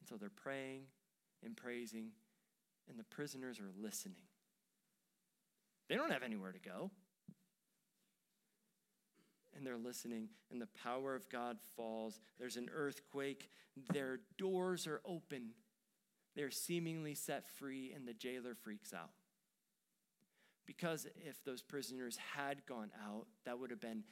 And 0.00 0.08
so 0.08 0.16
they're 0.16 0.28
praying 0.28 0.82
and 1.42 1.56
praising 1.56 2.10
and 2.90 2.98
the 2.98 3.04
prisoners 3.04 3.60
are 3.60 3.70
listening. 3.80 4.24
They 5.88 5.94
don't 5.94 6.12
have 6.12 6.22
anywhere 6.22 6.52
to 6.52 6.58
go. 6.58 6.90
And 9.56 9.66
they're 9.66 9.78
listening, 9.78 10.28
and 10.50 10.60
the 10.60 10.68
power 10.82 11.14
of 11.14 11.28
God 11.28 11.58
falls. 11.76 12.20
There's 12.38 12.56
an 12.56 12.70
earthquake. 12.72 13.50
Their 13.92 14.20
doors 14.38 14.86
are 14.86 15.00
open. 15.04 15.50
They're 16.36 16.50
seemingly 16.50 17.14
set 17.14 17.48
free, 17.48 17.92
and 17.94 18.06
the 18.06 18.14
jailer 18.14 18.54
freaks 18.54 18.94
out. 18.94 19.10
Because 20.70 21.04
if 21.26 21.42
those 21.42 21.62
prisoners 21.62 22.16
had 22.36 22.64
gone 22.64 22.92
out, 23.04 23.26
that 23.44 23.58
would 23.58 23.70
have 23.70 23.80
been 23.80 24.04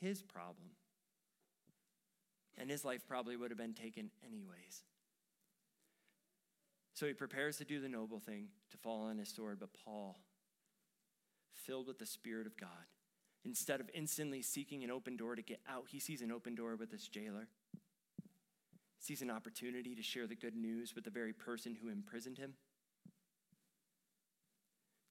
his 0.00 0.22
problem. 0.22 0.70
and 2.58 2.70
his 2.70 2.82
life 2.82 3.06
probably 3.06 3.36
would 3.36 3.50
have 3.50 3.58
been 3.58 3.74
taken 3.74 4.10
anyways. 4.24 4.84
So 6.94 7.06
he 7.06 7.12
prepares 7.12 7.58
to 7.58 7.66
do 7.66 7.78
the 7.78 7.90
noble 7.90 8.20
thing, 8.20 8.48
to 8.70 8.78
fall 8.78 9.02
on 9.02 9.18
his 9.18 9.28
sword. 9.28 9.58
But 9.60 9.74
Paul, 9.84 10.16
filled 11.52 11.88
with 11.88 11.98
the 11.98 12.06
Spirit 12.06 12.46
of 12.46 12.56
God, 12.56 12.88
instead 13.44 13.78
of 13.78 13.90
instantly 13.92 14.40
seeking 14.40 14.82
an 14.82 14.90
open 14.90 15.18
door 15.18 15.36
to 15.36 15.42
get 15.42 15.60
out, 15.68 15.88
he 15.88 16.00
sees 16.00 16.22
an 16.22 16.32
open 16.32 16.54
door 16.54 16.74
with 16.76 16.90
this 16.90 17.06
jailer. 17.06 17.48
Sees 18.98 19.20
an 19.20 19.30
opportunity 19.30 19.94
to 19.94 20.02
share 20.02 20.26
the 20.26 20.34
good 20.34 20.56
news 20.56 20.94
with 20.94 21.04
the 21.04 21.10
very 21.10 21.34
person 21.34 21.76
who 21.80 21.90
imprisoned 21.90 22.38
him. 22.38 22.54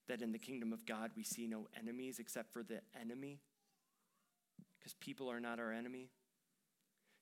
That 0.07 0.21
in 0.21 0.31
the 0.31 0.39
kingdom 0.39 0.71
of 0.71 0.85
God 0.85 1.11
we 1.15 1.23
see 1.23 1.47
no 1.47 1.67
enemies 1.77 2.19
except 2.19 2.53
for 2.53 2.63
the 2.63 2.81
enemy, 2.99 3.39
because 4.77 4.93
people 4.93 5.31
are 5.31 5.39
not 5.39 5.59
our 5.59 5.71
enemy. 5.71 6.09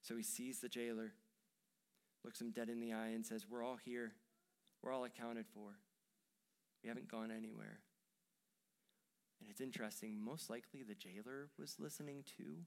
So 0.01 0.17
he 0.17 0.23
sees 0.23 0.59
the 0.59 0.67
jailer, 0.67 1.13
looks 2.25 2.41
him 2.41 2.51
dead 2.51 2.69
in 2.69 2.81
the 2.81 2.91
eye, 2.91 3.09
and 3.09 3.25
says, 3.25 3.45
We're 3.49 3.63
all 3.63 3.77
here. 3.77 4.13
We're 4.81 4.91
all 4.91 5.05
accounted 5.05 5.45
for. 5.53 5.77
We 6.83 6.89
haven't 6.89 7.09
gone 7.09 7.31
anywhere. 7.31 7.79
And 9.39 9.49
it's 9.49 9.61
interesting, 9.61 10.19
most 10.21 10.49
likely 10.49 10.83
the 10.83 10.95
jailer 10.95 11.49
was 11.57 11.75
listening 11.79 12.23
too, 12.37 12.65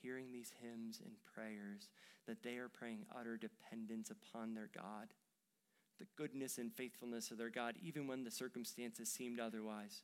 hearing 0.00 0.32
these 0.32 0.52
hymns 0.62 1.00
and 1.04 1.12
prayers, 1.34 1.88
that 2.26 2.42
they 2.42 2.56
are 2.56 2.68
praying 2.68 3.06
utter 3.18 3.36
dependence 3.36 4.10
upon 4.10 4.54
their 4.54 4.70
God, 4.74 5.08
the 5.98 6.06
goodness 6.16 6.58
and 6.58 6.72
faithfulness 6.72 7.30
of 7.30 7.38
their 7.38 7.50
God, 7.50 7.74
even 7.82 8.06
when 8.06 8.24
the 8.24 8.30
circumstances 8.30 9.08
seemed 9.08 9.40
otherwise. 9.40 10.02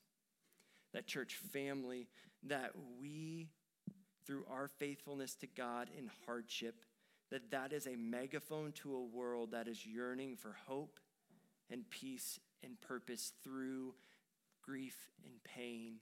That 0.92 1.06
church 1.06 1.36
family, 1.52 2.08
that 2.44 2.72
we, 3.00 3.48
through 4.26 4.44
our 4.50 4.68
faithfulness 4.68 5.34
to 5.36 5.46
God 5.46 5.90
in 5.96 6.10
hardship, 6.26 6.84
that 7.30 7.50
that 7.50 7.72
is 7.72 7.86
a 7.86 7.96
megaphone 7.96 8.72
to 8.72 8.94
a 8.94 9.04
world 9.04 9.52
that 9.52 9.68
is 9.68 9.86
yearning 9.86 10.36
for 10.36 10.56
hope 10.66 11.00
and 11.70 11.88
peace 11.90 12.38
and 12.62 12.80
purpose 12.80 13.32
through 13.42 13.94
grief 14.62 14.96
and 15.24 15.42
pain. 15.44 15.94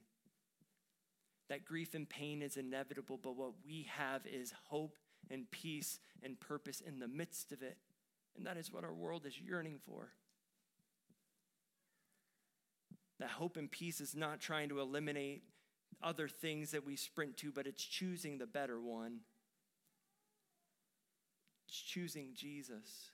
That 1.49 1.65
grief 1.65 1.93
and 1.93 2.07
pain 2.07 2.41
is 2.41 2.57
inevitable, 2.57 3.19
but 3.21 3.35
what 3.35 3.53
we 3.65 3.87
have 3.89 4.25
is 4.25 4.53
hope 4.69 4.97
and 5.29 5.49
peace 5.51 5.99
and 6.21 6.39
purpose 6.39 6.81
in 6.81 6.99
the 6.99 7.07
midst 7.07 7.51
of 7.51 7.61
it. 7.61 7.77
And 8.35 8.45
that 8.45 8.57
is 8.57 8.71
what 8.71 8.83
our 8.83 8.93
world 8.93 9.25
is 9.25 9.39
yearning 9.39 9.79
for. 9.85 10.09
That 13.19 13.29
hope 13.29 13.57
and 13.57 13.69
peace 13.69 14.01
is 14.01 14.15
not 14.15 14.41
trying 14.41 14.69
to 14.69 14.79
eliminate 14.79 15.43
other 16.01 16.27
things 16.27 16.71
that 16.71 16.85
we 16.85 16.95
sprint 16.95 17.37
to, 17.37 17.51
but 17.51 17.67
it's 17.67 17.83
choosing 17.83 18.37
the 18.37 18.47
better 18.47 18.81
one. 18.81 19.19
It's 21.67 21.79
choosing 21.79 22.31
Jesus. 22.33 23.11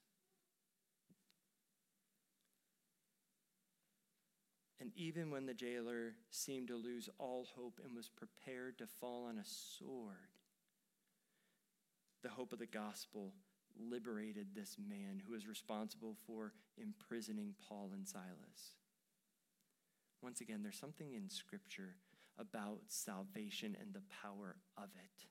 And 4.81 4.91
even 4.95 5.29
when 5.29 5.45
the 5.45 5.53
jailer 5.53 6.13
seemed 6.31 6.69
to 6.69 6.75
lose 6.75 7.09
all 7.19 7.45
hope 7.55 7.79
and 7.83 7.95
was 7.95 8.09
prepared 8.09 8.77
to 8.77 8.87
fall 8.87 9.25
on 9.27 9.37
a 9.37 9.45
sword, 9.45 10.15
the 12.23 12.29
hope 12.29 12.53
of 12.53 12.59
the 12.59 12.65
gospel 12.65 13.33
liberated 13.79 14.47
this 14.53 14.77
man 14.77 15.21
who 15.25 15.33
was 15.33 15.47
responsible 15.47 16.15
for 16.27 16.53
imprisoning 16.77 17.53
Paul 17.67 17.91
and 17.93 18.07
Silas. 18.07 18.75
Once 20.21 20.41
again, 20.41 20.61
there's 20.63 20.79
something 20.79 21.13
in 21.13 21.29
Scripture 21.29 21.95
about 22.37 22.81
salvation 22.87 23.75
and 23.79 23.93
the 23.93 24.03
power 24.21 24.57
of 24.77 24.89
it 24.95 25.25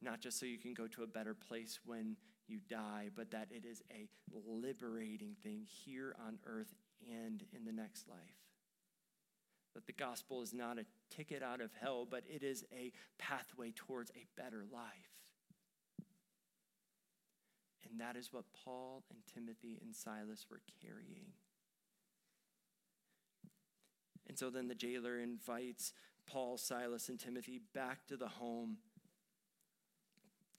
not 0.00 0.20
just 0.20 0.38
so 0.38 0.46
you 0.46 0.58
can 0.58 0.74
go 0.74 0.86
to 0.86 1.02
a 1.02 1.06
better 1.06 1.34
place 1.34 1.80
when 1.84 2.16
you 2.46 2.60
die, 2.68 3.08
but 3.14 3.30
that 3.30 3.48
it 3.50 3.64
is 3.64 3.82
a 3.90 4.08
liberating 4.34 5.34
thing 5.42 5.66
here 5.66 6.14
on 6.26 6.38
earth 6.46 6.74
and 7.06 7.44
in 7.54 7.64
the 7.64 7.72
next 7.72 8.08
life. 8.08 8.18
That 9.74 9.86
the 9.86 9.92
gospel 9.92 10.42
is 10.42 10.54
not 10.54 10.78
a 10.78 10.86
ticket 11.14 11.42
out 11.42 11.60
of 11.60 11.70
hell, 11.80 12.06
but 12.10 12.24
it 12.26 12.42
is 12.42 12.64
a 12.72 12.92
pathway 13.18 13.72
towards 13.74 14.10
a 14.12 14.26
better 14.40 14.64
life. 14.72 15.17
And 17.90 18.00
that 18.00 18.16
is 18.16 18.32
what 18.32 18.44
Paul 18.64 19.04
and 19.10 19.18
Timothy 19.34 19.78
and 19.82 19.94
Silas 19.94 20.46
were 20.50 20.60
carrying. 20.82 21.32
And 24.28 24.38
so 24.38 24.50
then 24.50 24.68
the 24.68 24.74
jailer 24.74 25.18
invites 25.18 25.92
Paul, 26.26 26.58
Silas, 26.58 27.08
and 27.08 27.18
Timothy 27.18 27.60
back 27.72 28.06
to 28.08 28.16
the 28.16 28.28
home 28.28 28.76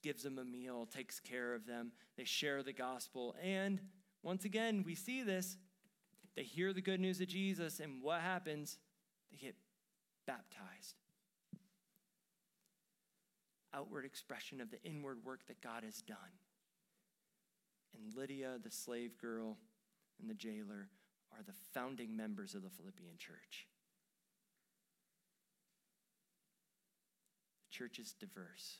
gives 0.02 0.22
them 0.22 0.38
a 0.38 0.44
meal, 0.44 0.86
takes 0.86 1.20
care 1.20 1.54
of 1.54 1.66
them. 1.66 1.92
They 2.16 2.24
share 2.24 2.62
the 2.62 2.72
gospel. 2.72 3.36
And 3.42 3.80
once 4.22 4.44
again, 4.44 4.82
we 4.84 4.94
see 4.94 5.22
this. 5.22 5.56
They 6.36 6.42
hear 6.42 6.72
the 6.72 6.80
good 6.80 7.00
news 7.00 7.20
of 7.20 7.28
Jesus, 7.28 7.80
and 7.80 8.02
what 8.02 8.20
happens? 8.20 8.78
They 9.30 9.36
get 9.36 9.56
baptized. 10.26 10.94
Outward 13.74 14.04
expression 14.04 14.60
of 14.60 14.70
the 14.70 14.82
inward 14.82 15.18
work 15.24 15.40
that 15.48 15.60
God 15.60 15.84
has 15.84 16.02
done. 16.02 16.16
And 17.94 18.14
Lydia, 18.14 18.58
the 18.62 18.70
slave 18.70 19.18
girl, 19.18 19.56
and 20.20 20.28
the 20.28 20.34
jailer 20.34 20.88
are 21.32 21.42
the 21.46 21.54
founding 21.74 22.16
members 22.16 22.54
of 22.54 22.62
the 22.62 22.70
Philippian 22.70 23.16
church. 23.18 23.66
The 27.70 27.76
church 27.76 27.98
is 27.98 28.12
diverse 28.12 28.78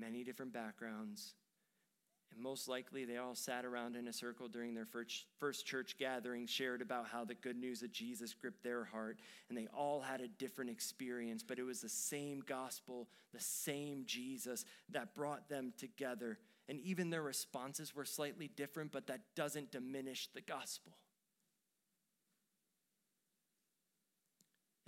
many 0.00 0.24
different 0.24 0.52
backgrounds. 0.52 1.34
And 2.32 2.40
most 2.40 2.68
likely, 2.68 3.04
they 3.04 3.16
all 3.16 3.34
sat 3.34 3.64
around 3.64 3.96
in 3.96 4.06
a 4.06 4.12
circle 4.12 4.48
during 4.48 4.72
their 4.72 4.86
first, 4.86 5.26
first 5.38 5.66
church 5.66 5.96
gathering, 5.98 6.46
shared 6.46 6.80
about 6.80 7.08
how 7.08 7.24
the 7.24 7.34
good 7.34 7.56
news 7.56 7.82
of 7.82 7.92
Jesus 7.92 8.34
gripped 8.34 8.62
their 8.62 8.84
heart, 8.84 9.18
and 9.48 9.58
they 9.58 9.66
all 9.76 10.00
had 10.00 10.20
a 10.20 10.28
different 10.28 10.70
experience, 10.70 11.42
but 11.42 11.58
it 11.58 11.64
was 11.64 11.80
the 11.80 11.88
same 11.88 12.40
gospel, 12.46 13.08
the 13.34 13.40
same 13.40 14.04
Jesus 14.06 14.64
that 14.90 15.12
brought 15.14 15.48
them 15.48 15.72
together. 15.76 16.38
And 16.70 16.80
even 16.80 17.10
their 17.10 17.22
responses 17.22 17.94
were 17.94 18.06
slightly 18.06 18.48
different, 18.48 18.92
but 18.92 19.08
that 19.08 19.20
doesn't 19.34 19.72
diminish 19.72 20.28
the 20.32 20.40
gospel. 20.40 20.92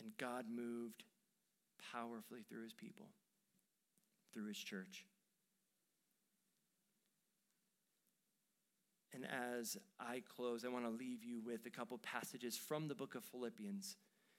And 0.01 0.17
God 0.17 0.47
moved 0.49 1.03
powerfully 1.93 2.45
through 2.49 2.63
his 2.63 2.73
people 2.73 3.09
through 4.33 4.49
his 4.49 4.59
church. 4.59 5.05
And 9.15 9.27
as 9.27 9.77
I 10.01 10.23
close, 10.37 10.65
I 10.65 10.69
want 10.69 10.87
to 10.87 10.91
leave 10.91 11.23
you 11.23 11.41
with 11.45 11.67
a 11.67 11.71
couple 11.71 11.99
passages 11.99 12.57
from 12.57 12.89
the 12.89 12.95
book 12.95 13.15
of 13.15 13.25
Philippians. 13.25 13.97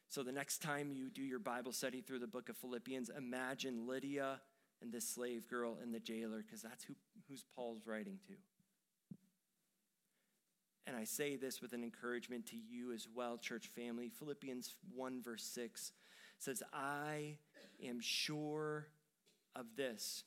So 0.10 0.24
the 0.24 0.32
next 0.32 0.62
time 0.62 0.92
you 0.92 1.10
do 1.10 1.22
your 1.22 1.40
Bible 1.40 1.72
study 1.72 2.02
through 2.02 2.20
the 2.20 2.28
book 2.28 2.50
of 2.50 2.58
Philippians, 2.58 3.12
imagine 3.16 3.88
Lydia 3.88 4.42
and 4.84 4.92
this 4.92 5.08
slave 5.08 5.48
girl 5.48 5.78
and 5.82 5.94
the 5.94 6.00
jailer, 6.00 6.44
because 6.46 6.62
that's 6.62 6.84
who 6.84 6.94
who's 7.28 7.46
Paul's 7.56 7.88
writing 7.88 8.20
to. 8.28 8.34
And 10.86 10.98
I 10.98 11.06
say 11.06 11.38
this 11.38 11.62
with 11.62 11.74
an 11.74 11.84
encouragement 11.84 12.46
to 12.48 12.58
you 12.58 12.92
as 12.92 13.08
well, 13.16 13.38
church 13.38 13.70
family. 13.74 14.10
Philippians 14.10 14.76
1, 14.94 15.22
verse 15.24 15.44
6 15.46 15.94
says, 16.40 16.62
I 16.74 17.38
am 17.82 18.02
sure 18.02 18.88
of 19.56 19.66
this 19.78 20.26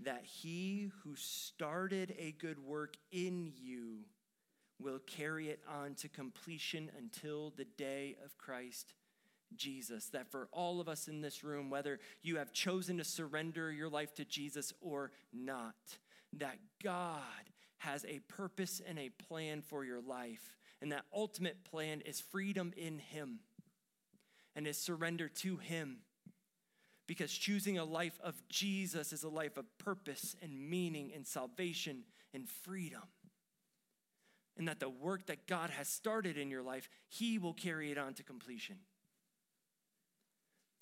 that 0.00 0.24
he 0.24 0.90
who 1.02 1.16
started 1.16 2.14
a 2.18 2.32
good 2.32 2.58
work 2.58 2.96
in 3.10 3.50
you 3.56 4.04
will 4.78 5.00
carry 5.06 5.48
it 5.48 5.60
on 5.68 5.94
to 5.94 6.08
completion 6.08 6.90
until 6.98 7.52
the 7.56 7.64
day 7.64 8.14
of 8.24 8.36
Christ 8.36 8.92
Jesus. 9.54 10.06
That 10.06 10.30
for 10.30 10.48
all 10.52 10.80
of 10.80 10.88
us 10.88 11.08
in 11.08 11.20
this 11.20 11.44
room, 11.44 11.70
whether 11.70 11.98
you 12.22 12.36
have 12.38 12.52
chosen 12.52 12.98
to 12.98 13.04
surrender 13.04 13.70
your 13.70 13.88
life 13.88 14.14
to 14.14 14.24
Jesus 14.24 14.72
or 14.80 15.12
not, 15.32 15.74
that 16.34 16.58
God 16.82 17.20
has 17.78 18.04
a 18.06 18.20
purpose 18.28 18.80
and 18.86 18.98
a 18.98 19.10
plan 19.10 19.62
for 19.62 19.84
your 19.84 20.00
life. 20.00 20.56
And 20.82 20.92
that 20.92 21.04
ultimate 21.14 21.64
plan 21.64 22.00
is 22.02 22.20
freedom 22.20 22.72
in 22.76 22.98
Him 22.98 23.40
and 24.54 24.66
is 24.66 24.78
surrender 24.78 25.28
to 25.28 25.56
Him 25.56 25.98
because 27.06 27.32
choosing 27.32 27.78
a 27.78 27.84
life 27.84 28.18
of 28.22 28.34
Jesus 28.48 29.12
is 29.12 29.22
a 29.22 29.28
life 29.28 29.56
of 29.56 29.66
purpose 29.78 30.34
and 30.42 30.68
meaning 30.68 31.12
and 31.14 31.26
salvation 31.26 32.04
and 32.34 32.48
freedom. 32.48 33.02
And 34.58 34.68
that 34.68 34.80
the 34.80 34.88
work 34.88 35.26
that 35.26 35.46
God 35.46 35.70
has 35.70 35.88
started 35.88 36.36
in 36.36 36.50
your 36.50 36.62
life, 36.62 36.88
He 37.08 37.38
will 37.38 37.52
carry 37.52 37.92
it 37.92 37.98
on 37.98 38.14
to 38.14 38.22
completion. 38.22 38.76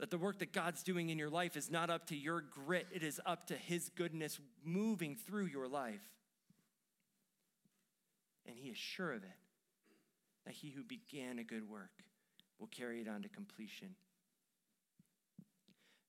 That 0.01 0.11
the 0.11 0.19
work 0.19 0.41
that 0.41 0.53
God's 0.53 0.83
doing 0.83 1.11
in 1.11 1.19
your 1.19 1.31
life 1.31 1.57
is 1.57 1.71
not 1.71 1.89
up 1.89 2.07
to 2.09 2.17
your 2.17 2.41
grit, 2.41 2.89
it 2.93 3.03
is 3.03 3.21
up 3.25 3.47
to 3.47 3.55
His 3.55 3.91
goodness 3.91 4.41
moving 4.65 5.17
through 5.17 5.47
your 5.47 5.69
life. 5.69 6.03
And 8.47 8.57
He 8.59 8.69
is 8.69 8.77
sure 8.77 9.13
of 9.13 9.23
it, 9.23 9.39
that 10.45 10.55
He 10.55 10.71
who 10.71 10.83
began 10.83 11.39
a 11.39 11.45
good 11.45 11.69
work 11.69 12.03
will 12.59 12.67
carry 12.67 13.01
it 13.01 13.09
on 13.09 13.23
to 13.23 13.29
completion. 13.29 13.95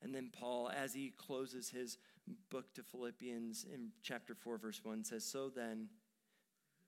And 0.06 0.14
then 0.14 0.30
Paul, 0.32 0.70
as 0.70 0.94
he 0.94 1.12
closes 1.18 1.70
his 1.70 1.98
book 2.52 2.74
to 2.76 2.84
Philippians 2.84 3.66
in 3.74 3.90
chapter 4.04 4.36
4, 4.36 4.60
verse 4.60 4.80
1 4.84 5.04
says, 5.04 5.26
So 5.26 5.50
then, 5.50 5.88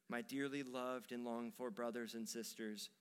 my 0.08 0.22
dearly 0.22 0.62
loved 0.62 1.12
and 1.12 1.26
longed 1.26 1.56
for 1.56 1.72
brothers 1.72 2.14
and 2.14 2.30
sisters, 2.30 2.92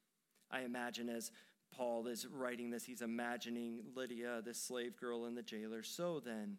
I 0.50 0.60
imagine 0.60 1.10
as 1.10 1.32
Paul 1.74 2.06
is 2.06 2.26
writing 2.26 2.70
this, 2.70 2.84
he's 2.84 3.02
imagining 3.02 3.80
Lydia, 3.94 4.40
the 4.44 4.54
slave 4.54 4.96
girl, 4.96 5.26
and 5.26 5.36
the 5.36 5.42
jailer. 5.42 5.82
So 5.82 6.20
then, 6.24 6.56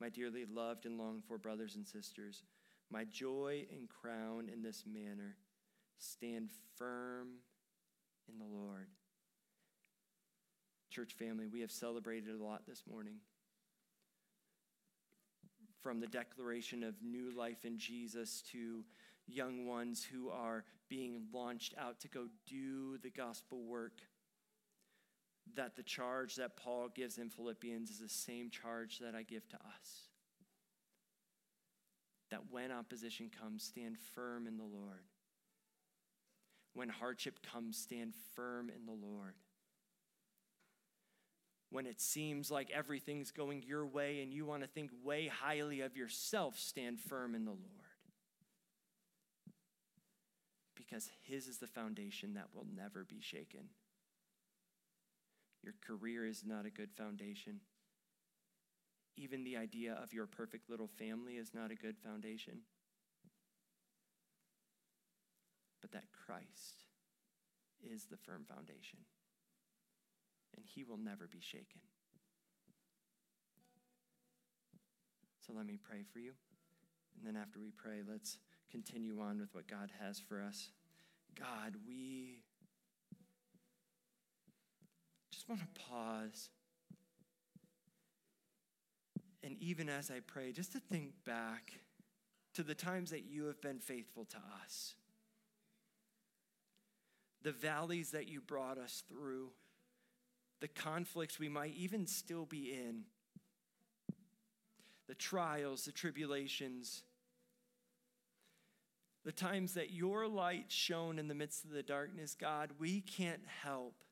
my 0.00 0.08
dearly 0.08 0.44
loved 0.44 0.86
and 0.86 0.98
longed 0.98 1.24
for 1.26 1.38
brothers 1.38 1.76
and 1.76 1.86
sisters, 1.86 2.42
my 2.90 3.04
joy 3.04 3.66
and 3.70 3.88
crown 3.88 4.48
in 4.52 4.62
this 4.62 4.84
manner, 4.86 5.36
stand 5.98 6.50
firm 6.76 7.28
in 8.28 8.38
the 8.38 8.44
Lord. 8.44 8.88
Church 10.90 11.14
family, 11.14 11.46
we 11.46 11.60
have 11.60 11.70
celebrated 11.70 12.34
a 12.34 12.42
lot 12.42 12.62
this 12.66 12.82
morning. 12.88 13.16
From 15.82 16.00
the 16.00 16.06
declaration 16.06 16.82
of 16.82 16.94
new 17.02 17.36
life 17.36 17.64
in 17.64 17.78
Jesus 17.78 18.42
to 18.52 18.84
young 19.26 19.66
ones 19.66 20.04
who 20.04 20.30
are 20.30 20.64
being 20.88 21.22
launched 21.32 21.74
out 21.78 22.00
to 22.00 22.08
go 22.08 22.26
do 22.46 22.98
the 22.98 23.10
gospel 23.10 23.64
work. 23.64 24.00
That 25.54 25.76
the 25.76 25.82
charge 25.82 26.36
that 26.36 26.56
Paul 26.56 26.88
gives 26.94 27.18
in 27.18 27.30
Philippians 27.30 27.90
is 27.90 28.00
the 28.00 28.08
same 28.08 28.50
charge 28.50 28.98
that 28.98 29.14
I 29.14 29.22
give 29.22 29.48
to 29.50 29.56
us. 29.56 30.08
That 32.30 32.50
when 32.50 32.72
opposition 32.72 33.30
comes, 33.30 33.62
stand 33.62 33.96
firm 34.14 34.46
in 34.46 34.56
the 34.56 34.64
Lord. 34.64 35.04
When 36.74 36.88
hardship 36.88 37.38
comes, 37.52 37.78
stand 37.78 38.12
firm 38.34 38.68
in 38.68 38.84
the 38.84 39.06
Lord. 39.06 39.34
When 41.70 41.86
it 41.86 42.00
seems 42.00 42.50
like 42.50 42.70
everything's 42.70 43.30
going 43.30 43.62
your 43.62 43.86
way 43.86 44.22
and 44.22 44.32
you 44.32 44.44
want 44.44 44.62
to 44.62 44.68
think 44.68 44.90
way 45.02 45.28
highly 45.28 45.80
of 45.80 45.96
yourself, 45.96 46.58
stand 46.58 47.00
firm 47.00 47.34
in 47.34 47.44
the 47.44 47.50
Lord. 47.50 47.85
Because 50.86 51.10
His 51.22 51.48
is 51.48 51.58
the 51.58 51.66
foundation 51.66 52.34
that 52.34 52.48
will 52.54 52.66
never 52.74 53.04
be 53.04 53.20
shaken. 53.20 53.68
Your 55.62 55.74
career 55.84 56.24
is 56.24 56.44
not 56.46 56.64
a 56.64 56.70
good 56.70 56.90
foundation. 56.96 57.60
Even 59.16 59.42
the 59.42 59.56
idea 59.56 59.98
of 60.00 60.12
your 60.12 60.26
perfect 60.26 60.70
little 60.70 60.88
family 60.98 61.34
is 61.34 61.52
not 61.52 61.70
a 61.70 61.74
good 61.74 61.96
foundation. 61.98 62.60
but 65.86 65.92
that 65.92 66.10
Christ 66.26 66.82
is 67.80 68.06
the 68.06 68.16
firm 68.16 68.44
foundation, 68.44 68.98
and 70.56 70.64
he 70.66 70.82
will 70.82 70.96
never 70.96 71.28
be 71.30 71.38
shaken. 71.40 71.80
So 75.46 75.52
let 75.54 75.64
me 75.64 75.78
pray 75.80 76.02
for 76.12 76.18
you. 76.18 76.32
And 77.16 77.24
then 77.24 77.40
after 77.40 77.60
we 77.60 77.70
pray, 77.70 78.00
let's 78.06 78.38
continue 78.68 79.20
on 79.20 79.38
with 79.38 79.54
what 79.54 79.68
God 79.68 79.92
has 80.00 80.18
for 80.18 80.42
us. 80.42 80.70
God, 81.38 81.76
we 81.86 82.40
just 85.32 85.48
want 85.48 85.60
to 85.60 85.80
pause. 85.80 86.50
And 89.42 89.56
even 89.60 89.88
as 89.88 90.10
I 90.10 90.20
pray, 90.26 90.52
just 90.52 90.72
to 90.72 90.80
think 90.80 91.12
back 91.24 91.72
to 92.54 92.62
the 92.62 92.74
times 92.74 93.10
that 93.10 93.26
you 93.26 93.44
have 93.44 93.60
been 93.60 93.78
faithful 93.78 94.24
to 94.24 94.38
us. 94.64 94.94
The 97.42 97.52
valleys 97.52 98.12
that 98.12 98.28
you 98.28 98.40
brought 98.40 98.78
us 98.78 99.04
through, 99.08 99.50
the 100.60 100.68
conflicts 100.68 101.38
we 101.38 101.50
might 101.50 101.74
even 101.76 102.06
still 102.06 102.46
be 102.46 102.72
in, 102.72 103.02
the 105.06 105.14
trials, 105.14 105.84
the 105.84 105.92
tribulations, 105.92 107.02
the 109.26 109.32
times 109.32 109.74
that 109.74 109.90
your 109.90 110.28
light 110.28 110.66
shone 110.68 111.18
in 111.18 111.26
the 111.26 111.34
midst 111.34 111.64
of 111.64 111.72
the 111.72 111.82
darkness, 111.82 112.36
God, 112.40 112.70
we 112.78 113.00
can't 113.00 113.42
help 113.64 114.04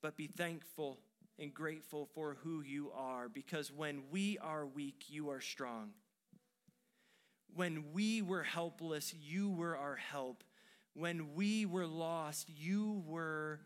but 0.00 0.16
be 0.16 0.28
thankful 0.28 1.00
and 1.36 1.52
grateful 1.52 2.08
for 2.14 2.36
who 2.44 2.62
you 2.62 2.92
are 2.94 3.28
because 3.28 3.72
when 3.72 4.02
we 4.12 4.38
are 4.38 4.64
weak, 4.64 5.06
you 5.08 5.30
are 5.30 5.40
strong. 5.40 5.90
When 7.56 7.92
we 7.92 8.22
were 8.22 8.44
helpless, 8.44 9.12
you 9.20 9.50
were 9.50 9.76
our 9.76 9.96
help. 9.96 10.44
When 10.94 11.34
we 11.34 11.66
were 11.66 11.86
lost, 11.86 12.48
you 12.48 13.02
were 13.04 13.58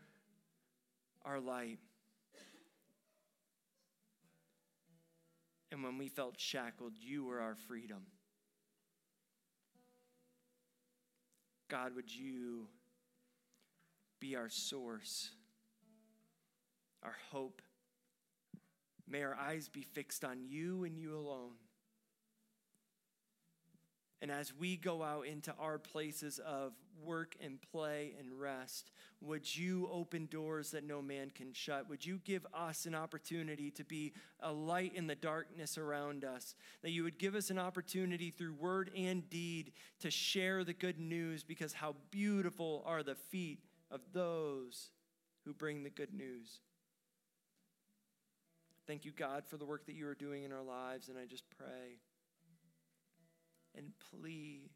our 1.23 1.39
light. 1.39 1.77
And 5.71 5.83
when 5.83 5.99
we 5.99 6.07
felt 6.07 6.39
shackled, 6.39 6.93
you 6.99 7.23
were 7.23 7.39
our 7.39 7.55
freedom. 7.67 8.07
God, 11.69 11.95
would 11.95 12.13
you 12.13 12.67
be 14.19 14.35
our 14.35 14.49
source, 14.49 15.31
our 17.01 17.15
hope? 17.31 17.61
May 19.07 19.23
our 19.23 19.35
eyes 19.35 19.69
be 19.69 19.81
fixed 19.81 20.23
on 20.23 20.39
you 20.47 20.83
and 20.83 20.97
you 20.97 21.15
alone. 21.15 21.53
And 24.23 24.31
as 24.31 24.53
we 24.57 24.77
go 24.77 25.03
out 25.03 25.27
into 25.27 25.53
our 25.59 25.77
places 25.77 26.39
of 26.39 26.71
work 27.03 27.35
and 27.43 27.59
play 27.73 28.13
and 28.17 28.39
rest, 28.39 28.91
would 29.19 29.53
you 29.53 29.89
open 29.91 30.27
doors 30.27 30.71
that 30.71 30.85
no 30.85 31.01
man 31.01 31.29
can 31.29 31.51
shut? 31.51 31.89
Would 31.89 32.05
you 32.05 32.21
give 32.23 32.47
us 32.53 32.85
an 32.85 32.95
opportunity 32.95 33.69
to 33.71 33.83
be 33.83 34.13
a 34.39 34.49
light 34.49 34.93
in 34.95 35.07
the 35.07 35.15
darkness 35.15 35.77
around 35.77 36.23
us? 36.23 36.55
That 36.83 36.91
you 36.91 37.03
would 37.03 37.19
give 37.19 37.35
us 37.35 37.49
an 37.49 37.59
opportunity 37.59 38.31
through 38.31 38.53
word 38.53 38.91
and 38.95 39.29
deed 39.29 39.73
to 39.99 40.09
share 40.09 40.63
the 40.63 40.71
good 40.71 41.01
news 41.01 41.43
because 41.43 41.73
how 41.73 41.93
beautiful 42.09 42.81
are 42.85 43.03
the 43.03 43.15
feet 43.15 43.59
of 43.91 43.99
those 44.13 44.91
who 45.43 45.53
bring 45.53 45.83
the 45.83 45.89
good 45.89 46.13
news. 46.13 46.61
Thank 48.87 49.03
you, 49.03 49.11
God, 49.11 49.43
for 49.45 49.57
the 49.57 49.65
work 49.65 49.85
that 49.87 49.95
you 49.95 50.07
are 50.07 50.15
doing 50.15 50.43
in 50.43 50.53
our 50.53 50.63
lives, 50.63 51.09
and 51.09 51.17
I 51.17 51.25
just 51.25 51.43
pray 51.57 51.99
and 53.77 53.91
plea 54.11 54.69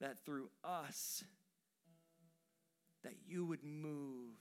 that 0.00 0.24
through 0.24 0.50
us 0.62 1.24
that 3.04 3.14
you 3.26 3.44
would 3.44 3.64
move 3.64 4.34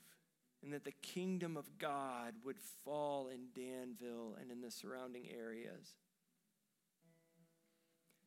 and 0.64 0.74
that 0.74 0.84
the 0.84 0.92
kingdom 0.92 1.56
of 1.56 1.78
God 1.78 2.34
would 2.44 2.60
fall 2.84 3.28
in 3.28 3.48
Danville 3.56 4.36
and 4.42 4.52
in 4.52 4.62
the 4.62 4.72
surrounding 4.72 5.26
areas. 5.30 5.96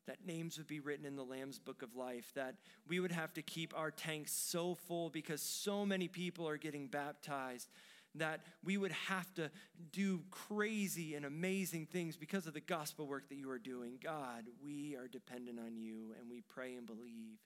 That 0.07 0.27
names 0.27 0.57
would 0.59 0.67
be 0.67 0.81
written 0.81 1.05
in 1.05 1.17
the 1.17 1.25
Lamb's 1.25 1.59
book 1.59 1.83
of 1.83 1.95
life, 1.95 2.33
that 2.35 2.57
we 2.89 3.01
would 3.01 3.13
have 3.13 3.33
to 3.35 3.43
keep 3.43 3.77
our 3.77 3.91
tanks 3.91 4.33
so 4.33 4.75
full 4.75 5.11
because 5.11 5.43
so 5.43 5.85
many 5.85 6.09
people 6.09 6.49
are 6.49 6.57
getting 6.57 6.87
baptized 6.87 7.69
that 8.17 8.41
we 8.65 8.77
would 8.77 8.93
have 8.93 9.33
to 9.35 9.51
do 9.93 10.23
crazy 10.31 11.15
and 11.15 11.25
amazing 11.25 11.87
things 11.87 12.17
because 12.17 12.47
of 12.47 12.55
the 12.55 12.61
gospel 12.61 13.07
work 13.07 13.29
that 13.29 13.37
you 13.37 13.51
are 13.51 13.59
doing. 13.59 13.99
God, 14.03 14.45
we 14.65 14.97
are 14.97 15.07
dependent 15.09 15.59
on 15.59 15.77
you, 15.77 16.15
and 16.19 16.31
we 16.31 16.43
pray 16.49 16.75
and 16.75 16.87
believe 16.87 17.39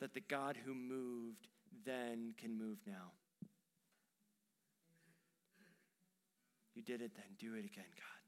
that 0.00 0.14
the 0.14 0.20
God 0.20 0.56
who 0.64 0.74
moved 0.74 1.46
then 1.84 2.34
can 2.36 2.58
move 2.58 2.78
now. 2.86 3.12
You 6.74 6.82
did 6.82 7.02
it 7.02 7.14
then, 7.14 7.24
do 7.38 7.54
it 7.54 7.64
again, 7.64 7.84
God. 7.96 8.20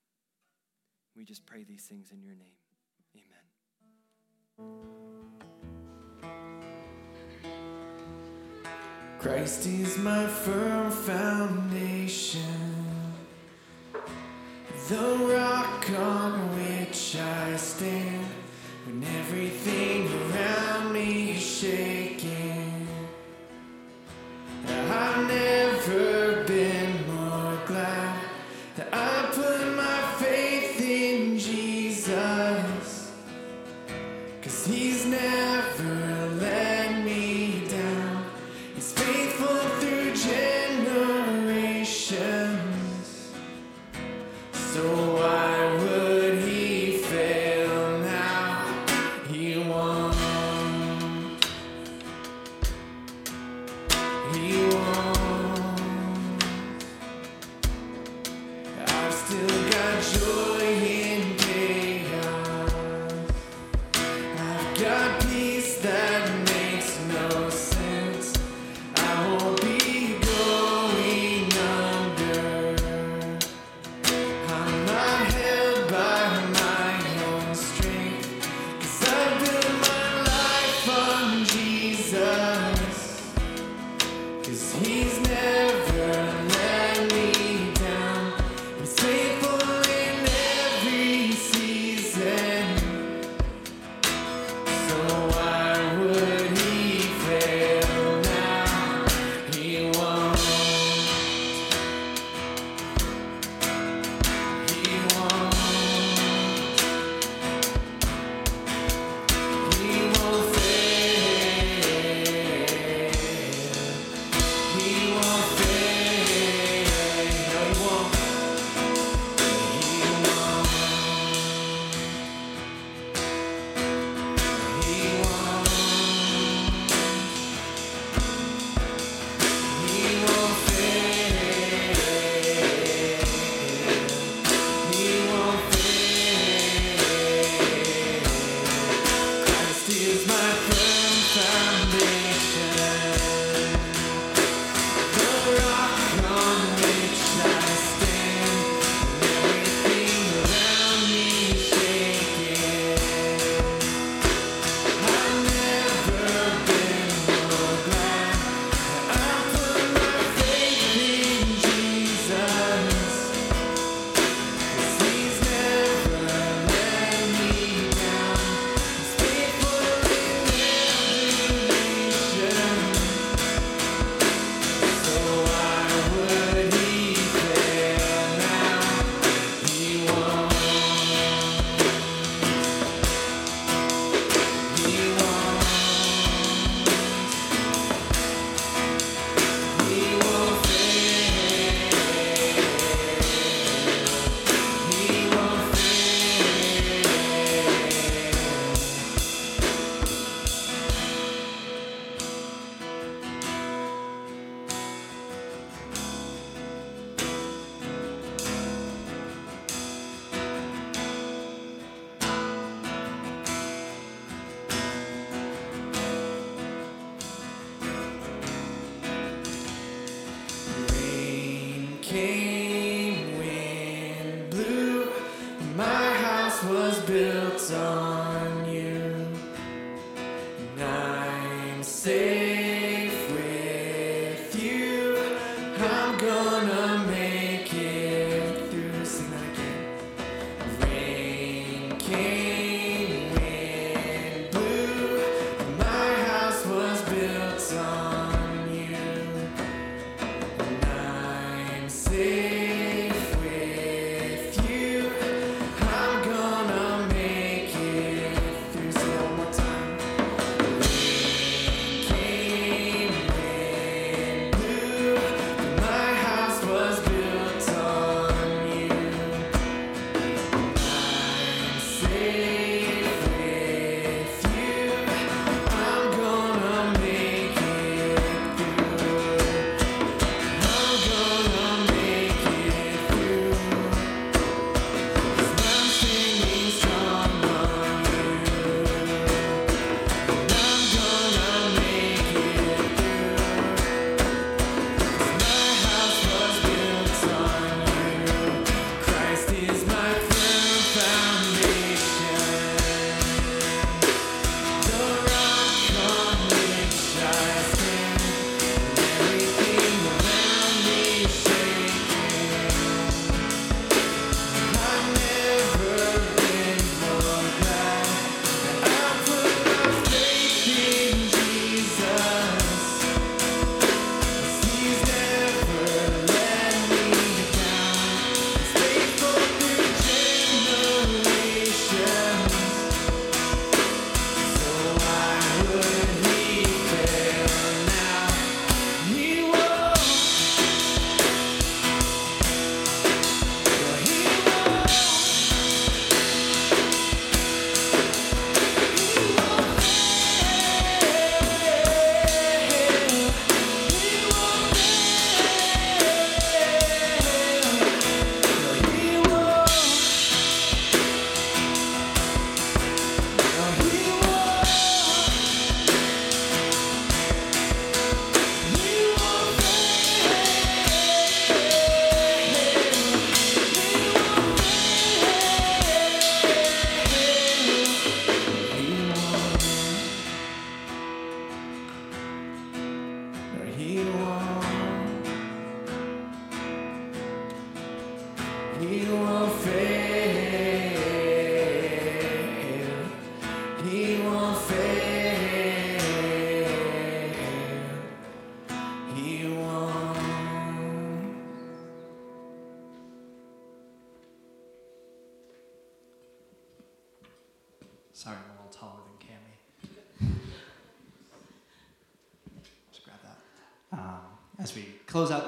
We 1.17 1.25
just 1.25 1.47
pray 1.47 1.65
these 1.65 1.85
things 1.85 2.11
in 2.13 2.23
your 2.23 2.35
name. 2.35 2.57
Amen. 4.59 5.52
Christ 9.23 9.67
is 9.67 9.99
my 9.99 10.27
firm 10.27 10.91
foundation, 10.91 12.43
the 14.89 15.17
rock 15.33 15.89
on 15.91 16.33
which 16.57 17.17
I 17.17 17.55
stand 17.55 18.27
when 18.85 19.05
everything 19.21 20.09
around 20.13 20.93
me 20.93 21.37
is 21.37 21.41
shaking. 21.41 22.89
I've 24.67 25.29
never 25.29 26.32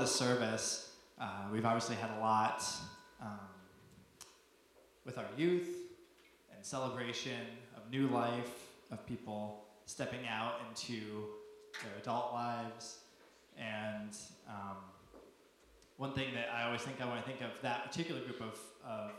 service, 0.07 0.93
uh, 1.21 1.45
we've 1.53 1.65
obviously 1.65 1.97
had 1.97 2.11
a 2.19 2.21
lot 2.21 2.65
um, 3.21 3.39
with 5.05 5.19
our 5.19 5.27
youth 5.37 5.69
and 6.55 6.65
celebration 6.65 7.47
of 7.77 7.91
new 7.91 8.09
life, 8.09 8.69
of 8.91 9.07
people 9.07 9.65
stepping 9.87 10.27
out 10.29 10.55
into 10.69 11.27
their 11.83 11.93
adult 12.01 12.33
lives. 12.33 12.99
And 13.59 14.17
um, 14.49 14.77
one 15.97 16.13
thing 16.13 16.35
that 16.35 16.49
I 16.55 16.65
always 16.65 16.83
think 16.83 17.01
I 17.01 17.07
want 17.07 17.25
to 17.25 17.27
think 17.27 17.41
of 17.41 17.61
that 17.63 17.85
particular 17.85 18.21
group 18.21 18.41
of, 18.41 18.59
of 18.87 19.13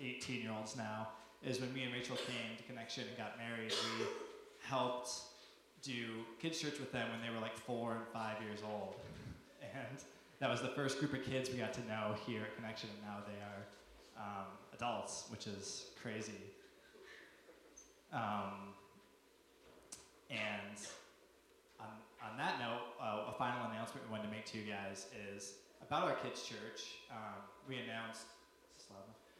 18 0.00 0.42
year 0.42 0.52
olds 0.56 0.76
now 0.76 1.08
is 1.42 1.60
when 1.60 1.72
me 1.72 1.84
and 1.84 1.92
Rachel 1.92 2.16
came 2.16 2.56
to 2.56 2.62
Connection 2.64 3.04
and 3.08 3.16
got 3.16 3.38
married, 3.38 3.72
we 3.98 4.06
helped 4.60 5.10
do 5.82 6.24
kids' 6.40 6.60
church 6.60 6.78
with 6.78 6.92
them 6.92 7.08
when 7.10 7.20
they 7.22 7.34
were 7.34 7.40
like 7.40 7.56
four 7.56 7.92
and 7.92 8.06
five 8.12 8.42
years 8.42 8.60
old. 8.64 8.94
And 9.72 9.98
that 10.40 10.50
was 10.50 10.62
the 10.62 10.68
first 10.68 10.98
group 10.98 11.12
of 11.12 11.22
kids 11.22 11.50
we 11.50 11.58
got 11.58 11.72
to 11.74 11.86
know 11.86 12.14
here 12.26 12.42
at 12.42 12.56
Connection, 12.56 12.88
and 12.94 13.02
now 13.02 13.18
they 13.26 13.38
are 13.44 13.66
um, 14.16 14.46
adults, 14.72 15.24
which 15.28 15.46
is 15.46 15.86
crazy. 16.00 16.40
Um, 18.12 18.72
and 20.30 20.80
on, 21.78 21.92
on 22.24 22.38
that 22.38 22.58
note, 22.58 22.80
uh, 23.00 23.30
a 23.30 23.34
final 23.36 23.70
announcement 23.70 24.06
we 24.06 24.10
wanted 24.10 24.28
to 24.28 24.34
make 24.34 24.46
to 24.46 24.58
you 24.58 24.64
guys 24.64 25.06
is 25.34 25.54
about 25.82 26.04
our 26.04 26.16
kids' 26.16 26.42
church. 26.42 26.96
Um, 27.10 27.44
we 27.68 27.76
announced, 27.76 28.24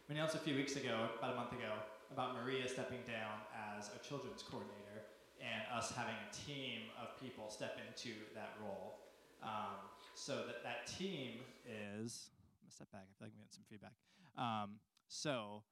we 0.08 0.14
announced 0.14 0.34
a 0.34 0.38
few 0.38 0.54
weeks 0.54 0.76
ago, 0.76 1.08
about 1.18 1.32
a 1.32 1.36
month 1.36 1.52
ago, 1.52 1.72
about 2.12 2.34
Maria 2.34 2.68
stepping 2.68 3.00
down 3.06 3.40
as 3.78 3.90
a 3.96 4.06
children's 4.06 4.42
coordinator 4.42 5.08
and 5.40 5.62
us 5.72 5.92
having 5.96 6.14
a 6.14 6.28
team 6.34 6.92
of 7.00 7.18
people 7.22 7.48
step 7.48 7.78
into 7.88 8.12
that 8.34 8.52
role. 8.60 8.98
Um, 9.42 9.88
so 10.20 10.44
that 10.46 10.62
that 10.62 10.86
team 10.86 11.40
is, 11.64 12.28
I'm 12.60 12.66
gonna 12.66 12.70
step 12.70 12.92
back. 12.92 13.06
I 13.08 13.12
feel 13.18 13.28
like 13.28 13.32
we 13.34 13.40
get 13.40 13.54
some 13.54 13.64
feedback. 13.70 13.92
Um, 14.36 14.80
so 15.08 15.62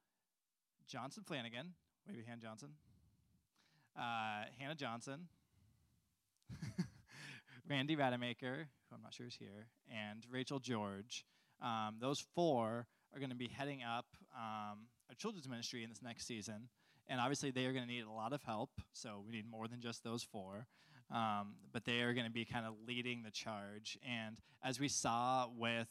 Johnson 0.86 1.22
Flanagan, 1.26 1.74
wave 2.07 2.16
your 2.16 2.24
hand, 2.24 2.40
Johnson. 2.40 2.70
Uh, 3.94 4.44
Hannah 4.59 4.74
Johnson, 4.74 5.28
Randy 7.68 7.94
Rademacher, 7.94 8.68
who 8.88 8.96
I'm 8.96 9.03
not 9.03 9.12
sure 9.12 9.26
is 9.26 9.34
here, 9.34 9.66
and 9.92 10.24
Rachel 10.30 10.61
George. 10.61 11.26
Um, 11.61 11.96
those 12.01 12.24
four 12.34 12.86
are 13.12 13.18
going 13.18 13.30
to 13.30 13.36
be 13.36 13.49
heading 13.49 13.82
up 13.82 14.07
um, 14.34 14.86
a 15.11 15.14
children's 15.14 15.49
ministry 15.49 15.82
in 15.82 15.90
this 15.90 16.01
next 16.03 16.26
season. 16.26 16.68
And 17.09 17.20
obviously, 17.20 17.51
they 17.51 17.64
are 17.64 17.72
going 17.72 17.86
to 17.86 17.90
need 17.90 18.05
a 18.05 18.11
lot 18.11 18.32
of 18.32 18.42
help. 18.44 18.70
So 18.92 19.22
we 19.26 19.32
need 19.32 19.51
more 19.51 19.66
than 19.66 19.80
just 19.80 20.05
those 20.05 20.22
four. 20.22 20.66
Um, 21.11 21.54
but 21.72 21.84
they 21.84 22.00
are 22.02 22.12
going 22.12 22.26
to 22.26 22.32
be 22.32 22.44
kind 22.44 22.66
of 22.66 22.74
leading 22.86 23.22
the 23.22 23.30
charge. 23.30 23.98
And 24.06 24.36
as 24.62 24.78
we 24.78 24.88
saw 24.88 25.48
with 25.56 25.88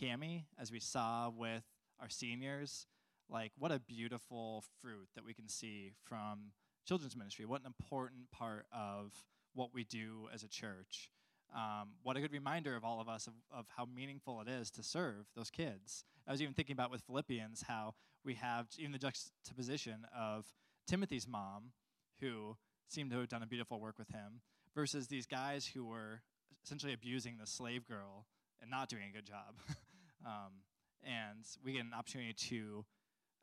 Cami, 0.00 0.44
as 0.60 0.72
we 0.72 0.80
saw 0.80 1.30
with 1.30 1.64
our 2.00 2.08
seniors, 2.08 2.86
like 3.30 3.52
what 3.58 3.70
a 3.70 3.78
beautiful 3.78 4.64
fruit 4.80 5.08
that 5.14 5.24
we 5.24 5.34
can 5.34 5.48
see 5.48 5.92
from 6.02 6.52
children's 6.86 7.16
ministry. 7.16 7.44
What 7.44 7.60
an 7.60 7.66
important 7.66 8.30
part 8.32 8.66
of 8.72 9.12
what 9.54 9.72
we 9.72 9.84
do 9.84 10.28
as 10.32 10.42
a 10.42 10.48
church. 10.48 11.10
um, 11.54 11.90
what 12.02 12.16
a 12.16 12.20
good 12.20 12.32
reminder 12.32 12.76
of 12.76 12.84
all 12.84 13.00
of 13.00 13.08
us 13.08 13.26
of, 13.26 13.32
of 13.52 13.66
how 13.76 13.86
meaningful 13.86 14.40
it 14.40 14.48
is 14.48 14.70
to 14.72 14.82
serve 14.82 15.26
those 15.34 15.50
kids. 15.50 16.04
I 16.26 16.32
was 16.32 16.42
even 16.42 16.54
thinking 16.54 16.74
about 16.74 16.90
with 16.90 17.02
Philippians 17.02 17.64
how 17.66 17.94
we 18.24 18.34
have 18.34 18.66
even 18.78 18.92
the 18.92 18.98
juxtaposition 18.98 20.06
of 20.16 20.46
Timothy's 20.86 21.26
mom, 21.26 21.72
who 22.20 22.56
seemed 22.88 23.10
to 23.10 23.18
have 23.18 23.28
done 23.28 23.42
a 23.42 23.46
beautiful 23.46 23.80
work 23.80 23.98
with 23.98 24.08
him, 24.08 24.40
versus 24.74 25.08
these 25.08 25.26
guys 25.26 25.66
who 25.66 25.84
were 25.84 26.22
essentially 26.64 26.92
abusing 26.92 27.36
the 27.38 27.46
slave 27.46 27.86
girl 27.86 28.26
and 28.60 28.70
not 28.70 28.88
doing 28.88 29.04
a 29.08 29.12
good 29.12 29.26
job. 29.26 29.54
um, 30.26 30.52
and 31.02 31.44
we 31.64 31.72
get 31.72 31.84
an 31.84 31.92
opportunity 31.96 32.32
to 32.32 32.84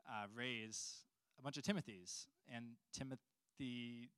uh, 0.08 0.26
raise 0.34 1.04
a 1.38 1.42
bunch 1.42 1.56
of 1.56 1.62
Timothys. 1.62 2.26
And 2.54 2.64
Timothy, 2.92 4.10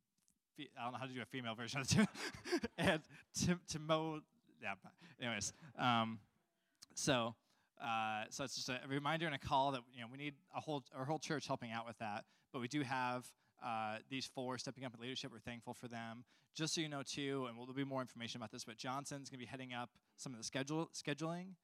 I 0.78 0.84
don't 0.84 0.92
know 0.92 0.98
how 0.98 1.06
to 1.06 1.12
do 1.12 1.22
a 1.22 1.26
female 1.26 1.54
version 1.54 1.80
of 1.80 1.88
Tim, 1.88 2.06
and 2.78 3.00
Tim, 3.34 3.60
Timo, 3.72 4.20
yeah, 4.62 4.74
anyways. 5.20 5.52
Um, 5.78 6.18
so, 6.94 7.34
uh, 7.82 8.24
so 8.30 8.44
it's 8.44 8.56
just 8.56 8.68
a 8.68 8.80
reminder 8.88 9.26
and 9.26 9.34
a 9.34 9.38
call 9.38 9.72
that 9.72 9.82
you 9.94 10.00
know 10.00 10.08
we 10.10 10.18
need 10.18 10.34
a 10.54 10.60
whole 10.60 10.84
our 10.96 11.04
whole 11.04 11.18
church 11.18 11.46
helping 11.46 11.70
out 11.70 11.86
with 11.86 11.96
that. 11.98 12.24
But 12.52 12.60
we 12.60 12.68
do 12.68 12.82
have 12.82 13.26
uh, 13.64 13.96
these 14.08 14.26
four 14.26 14.58
stepping 14.58 14.84
up 14.84 14.94
in 14.94 15.00
leadership. 15.00 15.32
We're 15.32 15.38
thankful 15.38 15.74
for 15.74 15.88
them. 15.88 16.24
Just 16.54 16.74
so 16.74 16.80
you 16.80 16.88
know, 16.88 17.02
too, 17.02 17.46
and 17.48 17.56
there'll 17.56 17.72
be 17.72 17.84
more 17.84 18.00
information 18.00 18.40
about 18.40 18.50
this, 18.50 18.64
but 18.64 18.76
Johnson's 18.76 19.28
going 19.30 19.38
to 19.38 19.46
be 19.46 19.50
heading 19.50 19.72
up 19.72 19.90
some 20.16 20.32
of 20.32 20.38
the 20.38 20.44
schedule 20.44 20.90
scheduling. 20.94 21.54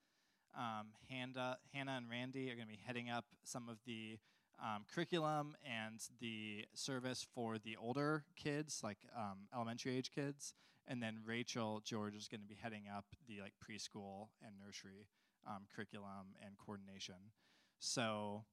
Um, 0.57 0.89
Hannah, 1.11 1.59
Hannah 1.73 1.97
and 1.97 2.09
Randy 2.09 2.51
are 2.51 2.55
going 2.55 2.69
to 2.69 2.73
be 2.73 2.81
heading 2.85 3.11
up 3.11 3.25
some 3.43 3.69
of 3.69 3.79
the 3.87 4.19
um, 4.63 4.85
curriculum 4.93 5.57
and 5.65 6.01
the 6.21 6.65
service 6.75 7.27
for 7.35 7.59
the 7.59 7.77
older 7.77 8.25
kids, 8.37 8.81
like 8.85 8.99
um, 9.17 9.49
elementary 9.53 9.97
age 9.97 10.13
kids, 10.15 10.55
and 10.87 11.03
then 11.03 11.19
Rachel 11.27 11.83
George 11.85 12.15
is 12.15 12.29
going 12.29 12.41
to 12.41 12.47
be 12.47 12.57
heading 12.61 12.85
up 12.95 13.05
the 13.27 13.41
like 13.41 13.55
preschool 13.59 14.29
and 14.45 14.53
nursery 14.65 15.09
um, 15.47 15.65
curriculum 15.75 16.37
and 16.45 16.57
coordination. 16.57 17.33
So, 17.79 18.45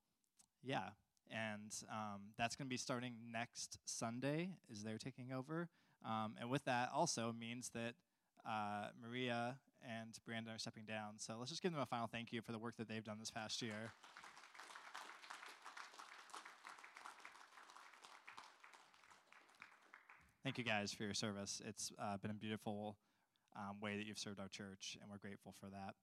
yeah, 0.63 0.89
and 1.30 1.74
um, 1.91 2.22
that's 2.38 2.55
going 2.55 2.67
to 2.67 2.69
be 2.69 2.78
starting 2.78 3.13
next 3.32 3.78
Sunday. 3.86 4.51
Is 4.69 4.84
they're 4.84 4.97
taking 4.97 5.32
over, 5.32 5.69
um, 6.05 6.36
and 6.39 6.49
with 6.49 6.65
that 6.65 6.89
also 6.93 7.34
means 7.38 7.69
that 7.74 7.93
uh, 8.47 8.88
Maria 9.01 9.57
and 9.84 10.17
Brandon 10.26 10.53
are 10.53 10.59
stepping 10.59 10.86
down. 10.86 11.13
So 11.17 11.36
let's 11.39 11.51
just 11.51 11.61
give 11.61 11.72
them 11.72 11.82
a 11.82 11.86
final 11.86 12.07
thank 12.07 12.32
you 12.32 12.41
for 12.41 12.51
the 12.51 12.59
work 12.59 12.78
that 12.78 12.88
they've 12.88 13.03
done 13.03 13.17
this 13.19 13.32
past 13.32 13.61
year. 13.61 13.93
Thank 20.43 20.57
you 20.57 20.63
guys 20.63 20.91
for 20.91 21.03
your 21.03 21.13
service. 21.13 21.61
It's 21.65 21.91
uh, 22.01 22.17
been 22.17 22.32
a 22.32 22.36
beautiful 22.36 22.97
um, 23.55 23.80
way 23.80 23.97
that 23.97 24.07
you've 24.07 24.17
served 24.17 24.39
our 24.39 24.47
church, 24.47 24.97
and 24.99 25.11
we're 25.11 25.17
grateful 25.17 25.53
for 25.59 25.67
that. 25.67 25.93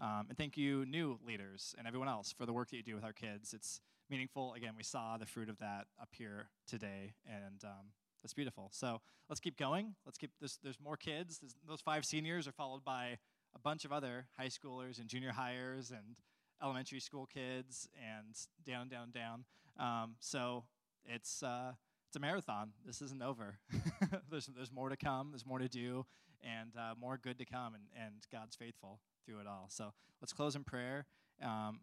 Um, 0.00 0.26
and 0.28 0.36
thank 0.36 0.56
you, 0.56 0.84
new 0.86 1.18
leaders 1.26 1.74
and 1.78 1.86
everyone 1.86 2.08
else, 2.08 2.32
for 2.32 2.46
the 2.46 2.52
work 2.52 2.70
that 2.70 2.76
you 2.76 2.82
do 2.82 2.94
with 2.94 3.04
our 3.04 3.12
kids. 3.12 3.54
It's 3.54 3.80
meaningful. 4.10 4.54
Again, 4.54 4.74
we 4.76 4.82
saw 4.82 5.16
the 5.16 5.26
fruit 5.26 5.48
of 5.48 5.58
that 5.58 5.86
up 6.00 6.08
here 6.12 6.48
today, 6.66 7.14
and 7.26 7.64
um, 7.64 7.92
that's 8.22 8.34
beautiful. 8.34 8.70
So 8.72 9.00
let's 9.28 9.40
keep 9.40 9.56
going. 9.56 9.94
Let's 10.04 10.18
keep. 10.18 10.30
There's 10.40 10.78
more 10.82 10.96
kids. 10.96 11.38
There's, 11.38 11.56
those 11.66 11.80
five 11.80 12.04
seniors 12.04 12.48
are 12.48 12.52
followed 12.52 12.84
by 12.84 13.18
a 13.54 13.58
bunch 13.58 13.84
of 13.84 13.92
other 13.92 14.26
high 14.36 14.48
schoolers 14.48 14.98
and 14.98 15.08
junior 15.08 15.32
hires 15.32 15.90
and 15.90 16.18
elementary 16.62 17.00
school 17.00 17.26
kids 17.26 17.88
and 17.94 18.34
down, 18.66 18.88
down, 18.88 19.10
down. 19.10 19.44
Um, 19.78 20.16
so 20.20 20.64
it's 21.04 21.42
uh, 21.42 21.72
it's 22.08 22.16
a 22.16 22.20
marathon. 22.20 22.70
This 22.86 23.02
isn't 23.02 23.22
over. 23.22 23.58
there's 24.30 24.46
there's 24.46 24.72
more 24.72 24.88
to 24.88 24.96
come. 24.96 25.30
There's 25.30 25.46
more 25.46 25.58
to 25.58 25.68
do, 25.68 26.06
and 26.42 26.70
uh, 26.76 26.94
more 26.98 27.18
good 27.18 27.38
to 27.38 27.44
come. 27.44 27.74
And 27.74 27.84
and 27.96 28.14
God's 28.32 28.56
faithful 28.56 29.00
through 29.24 29.40
it 29.40 29.46
all. 29.46 29.66
So 29.68 29.92
let's 30.20 30.32
close 30.32 30.56
in 30.56 30.64
prayer. 30.64 31.06
Um, 31.42 31.80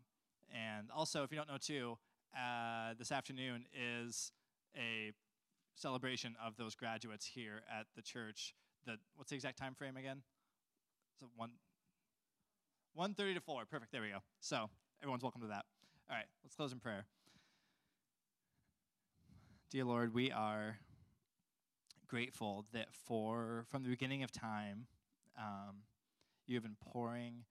and 0.54 0.89
also, 0.96 1.24
if 1.24 1.32
you 1.32 1.38
don't 1.38 1.48
know 1.48 1.58
too, 1.60 1.98
uh, 2.36 2.94
this 2.98 3.12
afternoon 3.12 3.66
is 3.74 4.32
a 4.76 5.12
celebration 5.76 6.36
of 6.44 6.58
those 6.58 6.76
graduates 6.76 7.26
here 7.26 7.62
at 7.70 7.88
the 7.96 8.02
church. 8.02 8.54
The 8.86 8.98
what's 9.16 9.30
the 9.30 9.36
exact 9.36 9.58
time 9.58 9.74
frame 9.76 9.98
again? 9.98 10.22
So 11.20 11.28
one. 11.36 11.52
1.30 12.98 13.36
to 13.36 13.39
4. 13.39 13.64
Perfect. 13.66 13.94
There 13.94 14.02
we 14.02 14.10
go. 14.10 14.18
So 14.42 14.70
everyone's 15.02 15.24
welcome 15.24 15.42
to 15.42 15.48
that. 15.48 15.64
All 16.10 16.18
right, 16.18 16.26
let's 16.44 16.56
close 16.56 16.74
in 16.74 16.80
prayer. 16.80 17.06
Dear 19.70 19.86
Lord, 19.86 20.14
we 20.14 20.30
are 20.30 20.78
grateful 22.08 22.66
that 22.74 22.88
for 22.92 23.66
from 23.70 23.84
the 23.84 23.89
beginning 23.89 24.24
of 24.24 24.32
time, 24.34 24.88
um, 25.39 25.84
you 26.52 26.58
have 26.58 26.64
been 26.64 26.76
pouring 26.91 27.45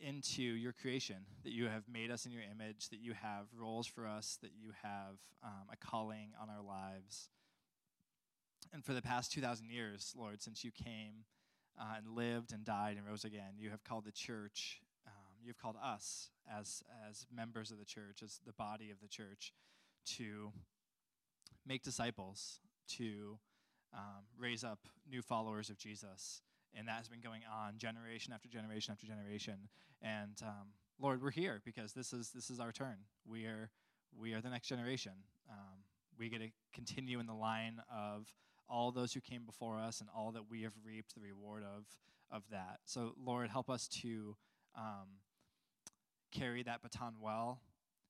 into 0.00 0.42
your 0.42 0.72
creation, 0.72 1.16
that 1.44 1.52
you 1.52 1.66
have 1.66 1.84
made 1.92 2.10
us 2.10 2.24
in 2.24 2.32
your 2.32 2.42
image, 2.42 2.88
that 2.88 3.00
you 3.00 3.12
have 3.12 3.46
roles 3.54 3.86
for 3.86 4.06
us, 4.06 4.38
that 4.40 4.50
you 4.58 4.72
have 4.82 5.18
um, 5.44 5.68
a 5.70 5.76
calling 5.76 6.30
on 6.40 6.48
our 6.48 6.62
lives. 6.62 7.28
And 8.72 8.82
for 8.82 8.94
the 8.94 9.02
past 9.02 9.30
2,000 9.32 9.68
years, 9.68 10.14
Lord, 10.18 10.42
since 10.42 10.64
you 10.64 10.70
came 10.72 11.26
uh, 11.78 11.94
and 11.98 12.16
lived 12.16 12.52
and 12.52 12.64
died 12.64 12.96
and 12.96 13.06
rose 13.06 13.24
again, 13.24 13.54
you 13.58 13.68
have 13.70 13.84
called 13.84 14.06
the 14.06 14.12
church, 14.12 14.80
um, 15.06 15.36
you've 15.44 15.58
called 15.58 15.76
us 15.84 16.30
as, 16.50 16.82
as 17.08 17.26
members 17.34 17.70
of 17.70 17.78
the 17.78 17.84
church, 17.84 18.22
as 18.24 18.40
the 18.46 18.54
body 18.54 18.90
of 18.90 19.00
the 19.00 19.08
church, 19.08 19.52
to 20.16 20.50
make 21.66 21.82
disciples, 21.82 22.58
to 22.88 23.38
um, 23.92 24.24
raise 24.38 24.64
up 24.64 24.78
new 25.08 25.20
followers 25.20 25.68
of 25.68 25.76
Jesus 25.76 26.40
and 26.76 26.88
that 26.88 26.96
has 26.96 27.08
been 27.08 27.20
going 27.20 27.42
on 27.50 27.78
generation 27.78 28.32
after 28.32 28.48
generation 28.48 28.92
after 28.92 29.06
generation. 29.06 29.68
And 30.00 30.36
um, 30.42 30.68
Lord, 31.00 31.22
we're 31.22 31.30
here 31.30 31.60
because 31.64 31.92
this 31.92 32.12
is 32.12 32.30
this 32.30 32.50
is 32.50 32.60
our 32.60 32.72
turn. 32.72 32.96
We 33.26 33.44
are 33.44 33.70
we 34.18 34.34
are 34.34 34.40
the 34.40 34.50
next 34.50 34.68
generation. 34.68 35.12
Um, 35.50 35.84
we 36.18 36.28
get 36.28 36.40
to 36.40 36.48
continue 36.72 37.20
in 37.20 37.26
the 37.26 37.34
line 37.34 37.80
of 37.92 38.28
all 38.68 38.92
those 38.92 39.12
who 39.12 39.20
came 39.20 39.44
before 39.44 39.78
us 39.78 40.00
and 40.00 40.08
all 40.16 40.32
that 40.32 40.50
we 40.50 40.62
have 40.62 40.72
reaped 40.84 41.14
the 41.14 41.20
reward 41.20 41.62
of 41.62 41.84
of 42.30 42.42
that. 42.50 42.80
So 42.84 43.14
Lord, 43.22 43.50
help 43.50 43.68
us 43.68 43.88
to 44.02 44.36
um, 44.76 45.20
carry 46.30 46.62
that 46.62 46.82
baton 46.82 47.14
well. 47.20 47.60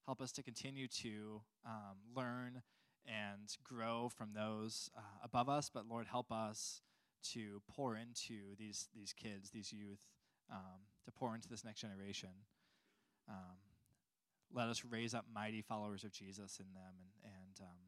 Help 0.07 0.21
us 0.21 0.33
to 0.33 0.43
continue 0.43 0.89
to 0.89 1.43
um, 1.65 1.97
learn 2.15 2.63
and 3.07 3.57
grow 3.65 4.09
from 4.09 4.31
those 4.35 4.91
uh, 4.97 5.01
above 5.25 5.49
us. 5.49 5.71
But 5.73 5.87
Lord, 5.89 6.07
help 6.07 6.31
us 6.31 6.83
to 7.33 7.63
pour 7.75 7.97
into 7.97 8.57
these 8.59 8.89
these 8.95 9.13
kids, 9.13 9.51
these 9.51 9.73
youth, 9.73 10.01
um, 10.51 10.87
to 11.05 11.13
pour 11.13 11.35
into 11.35 11.49
this 11.49 11.65
next 11.65 11.81
generation. 11.81 12.31
Um, 13.29 13.57
let 14.55 14.69
us 14.69 14.85
raise 14.85 15.15
up 15.15 15.25
mighty 15.33 15.63
followers 15.63 16.05
of 16.05 16.13
Jesus 16.13 16.59
in 16.59 16.73
them, 16.75 16.95
and 17.25 17.33
and 17.35 17.61
um, 17.61 17.79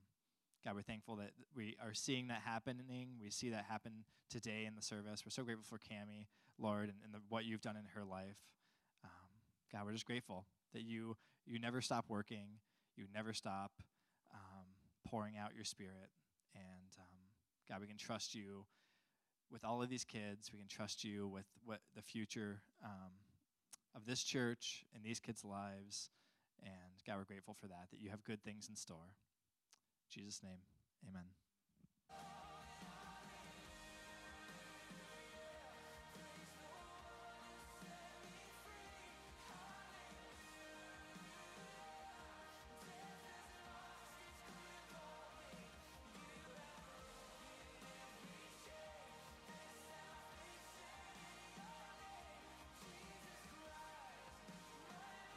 God, 0.64 0.76
we're 0.76 0.82
thankful 0.82 1.16
that 1.16 1.32
we 1.54 1.76
are 1.82 1.92
seeing 1.92 2.28
that 2.28 2.40
happening. 2.44 3.08
We 3.20 3.30
see 3.30 3.50
that 3.50 3.66
happen 3.68 4.04
today 4.30 4.64
in 4.66 4.74
the 4.74 4.82
service. 4.82 5.22
We're 5.24 5.30
so 5.30 5.42
grateful 5.42 5.66
for 5.68 5.78
Cami, 5.78 6.26
Lord, 6.58 6.88
and, 6.88 6.98
and 7.04 7.12
the, 7.12 7.18
what 7.28 7.44
you've 7.44 7.60
done 7.60 7.76
in 7.76 7.84
her 7.94 8.04
life. 8.04 8.38
Um, 9.04 9.10
God, 9.70 9.84
we're 9.84 9.92
just 9.92 10.06
grateful 10.06 10.46
that 10.72 10.82
you 10.82 11.16
you 11.46 11.58
never 11.58 11.80
stop 11.82 12.06
working. 12.08 12.46
You 12.96 13.04
never 13.12 13.34
stop 13.34 13.72
um, 14.32 14.66
pouring 15.06 15.36
out 15.36 15.54
your 15.54 15.64
Spirit, 15.64 16.10
and 16.54 16.96
um, 16.98 17.18
God, 17.68 17.80
we 17.80 17.86
can 17.86 17.98
trust 17.98 18.34
you 18.34 18.64
with 19.54 19.64
all 19.64 19.80
of 19.80 19.88
these 19.88 20.04
kids. 20.04 20.50
We 20.52 20.58
can 20.58 20.68
trust 20.68 21.04
you 21.04 21.28
with 21.28 21.46
what 21.64 21.78
the 21.94 22.02
future 22.02 22.60
um, 22.84 23.12
of 23.94 24.04
this 24.04 24.24
church 24.24 24.84
and 24.94 25.02
these 25.02 25.20
kids' 25.20 25.44
lives. 25.44 26.10
And 26.60 26.92
God, 27.06 27.16
we're 27.18 27.24
grateful 27.24 27.54
for 27.54 27.68
that, 27.68 27.86
that 27.92 28.00
you 28.00 28.10
have 28.10 28.24
good 28.24 28.42
things 28.42 28.68
in 28.68 28.74
store. 28.74 29.14
In 30.12 30.22
Jesus' 30.22 30.42
name, 30.42 30.58
amen. 31.08 31.43